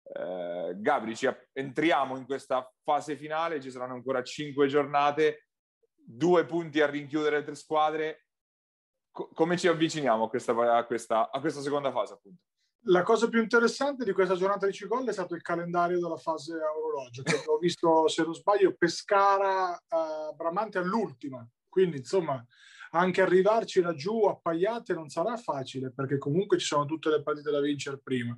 [0.03, 5.47] Eh, Gabri, ci entriamo in questa fase finale, ci saranno ancora cinque giornate
[6.05, 8.27] due punti a rinchiudere le tre squadre,
[9.11, 12.41] co- come ci avviciniamo a questa, a, questa, a questa seconda fase appunto?
[12.85, 16.53] La cosa più interessante di questa giornata di Cigol è stato il calendario della fase
[16.53, 21.47] a orologio, ho visto, se non sbaglio, Pescara, uh, Bramante all'ultima.
[21.69, 22.43] Quindi, insomma,
[22.93, 27.51] anche arrivarci laggiù a Pagliate non sarà facile, perché comunque ci sono tutte le partite
[27.51, 28.37] da vincere prima.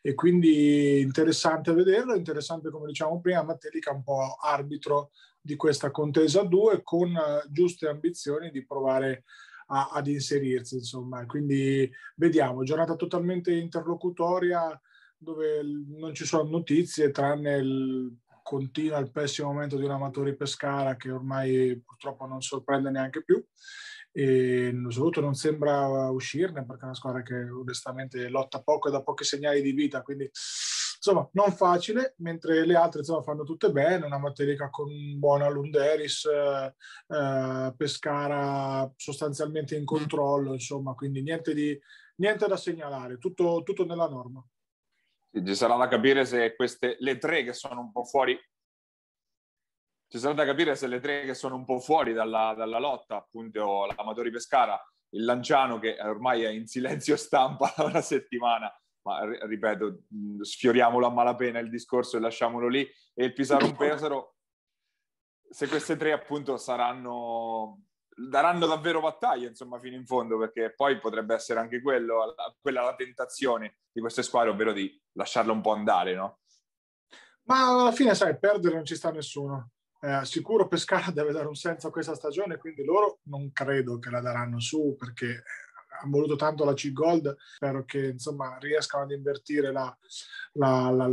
[0.00, 5.10] E quindi interessante vederlo, interessante, come diciamo prima, Mattelica un po' arbitro
[5.40, 9.24] di questa contesa a due, con uh, giuste ambizioni di provare
[9.66, 11.24] a, ad inserirsi, insomma.
[11.26, 14.78] Quindi vediamo, giornata totalmente interlocutoria
[15.16, 18.18] dove non ci sono notizie tranne il
[18.50, 23.40] continua il pessimo momento di un Amatori Pescara che ormai purtroppo non sorprende neanche più
[24.10, 29.04] e soprattutto non sembra uscirne perché è una squadra che onestamente lotta poco e da
[29.04, 30.28] pochi segnali di vita quindi
[31.02, 36.26] insomma non facile mentre le altre insomma fanno tutte bene una Materica con buona Lunderis
[36.26, 36.74] eh,
[37.08, 41.78] eh, Pescara sostanzialmente in controllo insomma quindi niente, di,
[42.16, 44.44] niente da segnalare tutto, tutto nella norma.
[45.32, 48.38] Ci sarà da capire se queste le tre che sono un po' fuori
[50.10, 53.14] ci sarà da capire se le tre che sono un po' fuori dalla, dalla lotta,
[53.14, 54.76] appunto l'Amatori Pescara,
[55.10, 58.68] il Lanciano che ormai è in silenzio stampa da una settimana,
[59.02, 60.02] ma ripeto,
[60.40, 64.36] sfioriamolo a malapena il discorso e lasciamolo lì, e il Pisarum Pesaro,
[65.48, 71.34] se queste tre appunto saranno, daranno davvero battaglia insomma fino in fondo, perché poi potrebbe
[71.34, 76.14] essere anche quello, quella la tentazione di queste squadre, ovvero di lasciarla un po' andare,
[76.14, 76.40] no?
[77.44, 79.70] Ma alla fine, sai, perdere non ci sta nessuno.
[80.02, 84.10] Eh, sicuro Pescara deve dare un senso a questa stagione, quindi loro non credo che
[84.10, 85.42] la daranno su perché
[86.00, 89.96] hanno voluto tanto la C-Gold, spero che insomma riescano ad invertire la,
[90.54, 91.10] la, la,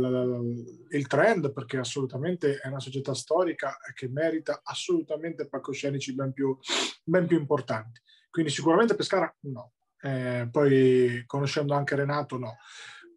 [0.90, 6.56] il trend perché assolutamente è una società storica che merita assolutamente palcoscenici ben più,
[7.04, 8.00] ben più importanti.
[8.30, 9.72] Quindi sicuramente Pescara no.
[10.00, 12.56] Eh, poi conoscendo anche Renato no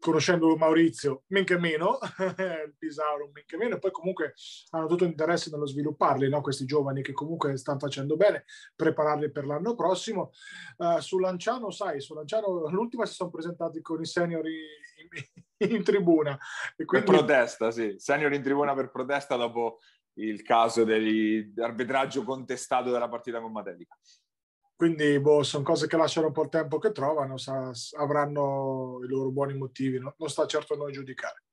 [0.02, 4.34] conoscendo Maurizio, men che meno, il Pisauro, men che meno, e poi comunque
[4.72, 6.42] hanno tutto interesse nello svilupparli, no?
[6.42, 8.46] questi giovani che comunque stanno facendo bene,
[8.76, 10.32] prepararli per l'anno prossimo.
[10.78, 15.76] Uh, su Lanciano, sai, su Lanciano l'ultima si sono presentati con i senior in, in,
[15.76, 16.38] in tribuna.
[16.76, 17.06] E quindi...
[17.06, 19.78] Per protesta, sì, senior in tribuna per protesta dopo
[20.16, 23.96] il caso dell'arbitraggio contestato della partita con Matelica.
[24.82, 29.08] Quindi boh, sono cose che lasciano un po' il tempo che trovano, sa, avranno i
[29.08, 30.16] loro buoni motivi, no?
[30.18, 31.44] non sta certo a noi giudicare.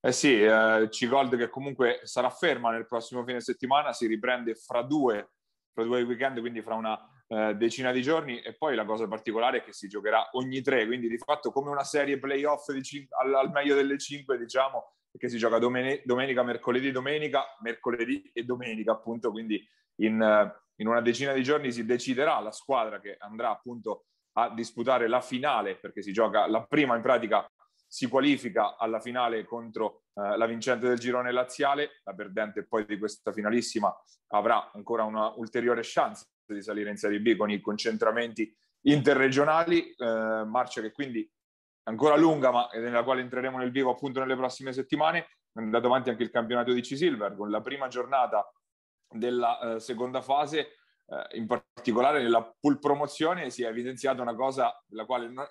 [0.00, 4.82] Eh sì, eh, C-Gold che comunque sarà ferma nel prossimo fine settimana, si riprende fra
[4.82, 5.32] due,
[5.72, 6.96] fra due weekend, quindi fra una
[7.26, 10.86] eh, decina di giorni e poi la cosa particolare è che si giocherà ogni tre,
[10.86, 15.28] quindi di fatto come una serie playoff cin- al, al, meglio delle cinque, diciamo, che
[15.28, 19.60] si gioca domen- domenica, mercoledì, domenica, mercoledì e domenica appunto, quindi
[19.96, 20.22] in
[20.80, 25.20] in una decina di giorni si deciderà la squadra che andrà appunto a disputare la
[25.20, 27.48] finale, perché si gioca la prima in pratica
[27.90, 32.98] si qualifica alla finale contro eh, la vincente del girone laziale, la perdente poi di
[32.98, 33.92] questa finalissima
[34.28, 40.44] avrà ancora una ulteriore chance di salire in Serie B con i concentramenti interregionali, eh,
[40.46, 44.72] marcia che quindi è ancora lunga ma nella quale entreremo nel vivo appunto nelle prossime
[44.72, 45.18] settimane,
[45.52, 48.46] è andato avanti anche il campionato di C-Silver con la prima giornata
[49.10, 50.58] della eh, seconda fase,
[51.06, 55.46] eh, in particolare nella pool promozione, si è evidenziata una cosa della quale non,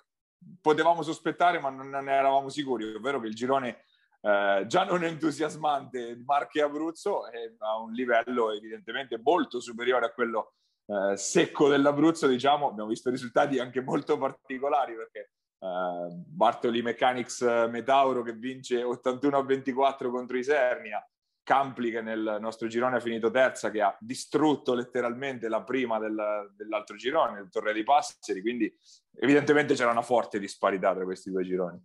[0.60, 3.84] potevamo sospettare ma non, ne eravamo sicuri, ovvero che il girone
[4.20, 10.06] eh, già non entusiasmante di Marche e Abruzzo è a un livello evidentemente molto superiore
[10.06, 10.54] a quello
[10.86, 15.30] eh, secco dell'Abruzzo, diciamo, abbiamo visto risultati anche molto particolari perché
[15.60, 21.04] Uh, Bartoli Mechanics Metauro che vince 81 a 24 contro Isernia,
[21.48, 26.52] Campli che nel nostro girone ha finito terza, che ha distrutto letteralmente la prima del,
[26.54, 28.70] dell'altro girone, il Torre dei Passeri, quindi
[29.14, 31.82] evidentemente c'era una forte disparità tra questi due gironi.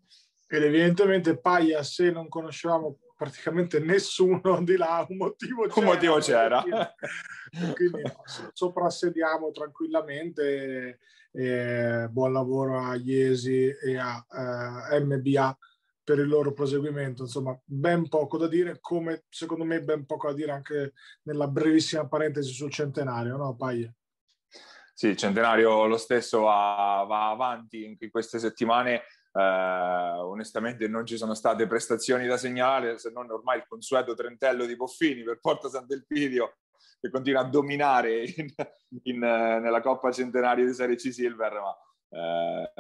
[0.50, 5.80] Ed evidentemente Paia, se non conoscevamo praticamente nessuno di là, un motivo c'era.
[5.80, 6.64] Un motivo c'era.
[7.74, 8.02] Quindi
[8.52, 11.00] soprassediamo tranquillamente.
[11.32, 14.24] Eh, buon lavoro a Iesi e a
[14.92, 15.58] eh, MBA
[16.04, 17.24] per il loro proseguimento.
[17.24, 20.94] Insomma, ben poco da dire, come secondo me ben poco da dire anche
[21.24, 23.92] nella brevissima parentesi sul centenario, no Paglia?
[24.94, 29.04] Sì, il centenario lo stesso va, va avanti in queste settimane.
[29.36, 34.66] Eh, onestamente non ci sono state prestazioni da segnalare, se non ormai il consueto trentello
[34.66, 36.58] di Poffini per Porta Sant'Elpidio
[37.04, 38.48] che continua a dominare in,
[39.04, 41.76] in, nella Coppa Centenario di Serie C Silver, ma
[42.14, 42.72] eh,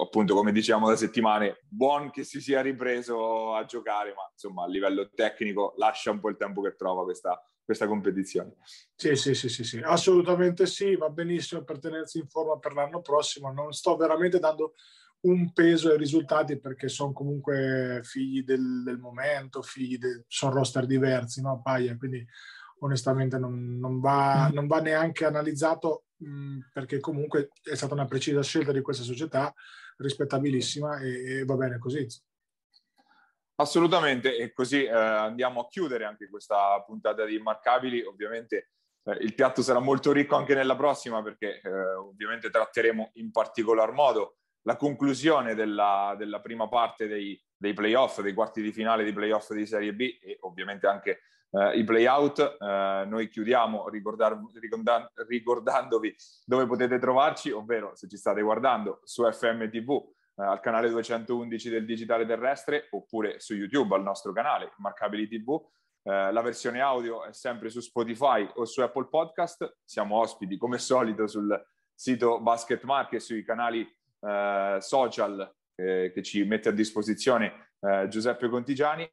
[0.00, 4.68] appunto come diciamo da settimane, buon che si sia ripreso a giocare, ma insomma a
[4.68, 8.54] livello tecnico lascia un po' il tempo che trova questa, questa competizione.
[8.94, 13.00] Sì, sì, sì, sì, sì, assolutamente sì, va benissimo per tenersi in forma per l'anno
[13.00, 13.52] prossimo.
[13.52, 14.74] Non sto veramente dando
[15.22, 20.86] un peso ai risultati perché sono comunque figli del, del momento, figli de, sono roster
[20.86, 21.60] diversi, no?
[21.60, 22.24] Paia, quindi
[22.82, 28.42] onestamente non, non, va, non va, neanche analizzato mh, perché comunque è stata una precisa
[28.42, 29.52] scelta di questa società,
[29.96, 32.06] rispettabilissima e, e va bene così.
[33.56, 38.02] Assolutamente, e così eh, andiamo a chiudere anche questa puntata di Immarcabili.
[38.02, 38.70] Ovviamente
[39.04, 43.92] eh, il piatto sarà molto ricco anche nella prossima perché eh, ovviamente tratteremo in particolar
[43.92, 49.12] modo la conclusione della, della prima parte dei, dei, playoff, dei quarti di finale di
[49.12, 51.20] playoff di Serie B e ovviamente anche
[51.50, 52.56] eh, i playout.
[52.58, 59.28] Eh, noi chiudiamo ricordar, ricordan, ricordandovi dove potete trovarci, ovvero se ci state guardando su
[59.28, 60.02] FM TV
[60.36, 65.60] eh, al canale 211 del Digitale Terrestre oppure su YouTube al nostro canale Marcabili TV.
[66.02, 69.78] Eh, la versione audio è sempre su Spotify o su Apple Podcast.
[69.84, 71.60] Siamo ospiti come solito sul
[71.94, 73.86] sito Basket Market, sui canali
[74.20, 77.70] eh, social che ci mette a disposizione
[78.08, 79.10] Giuseppe Contigiani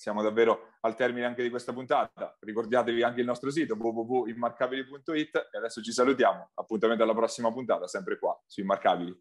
[0.00, 2.34] siamo davvero al termine anche di questa puntata.
[2.40, 6.52] Ricordatevi anche il nostro sito www.immarcabili.it e adesso ci salutiamo.
[6.54, 9.14] Appuntamento alla prossima puntata, sempre qua su Immarcabili.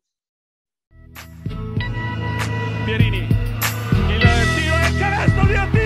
[2.86, 4.22] Pierini, il
[4.56, 5.79] tiro è canestro di Attilio!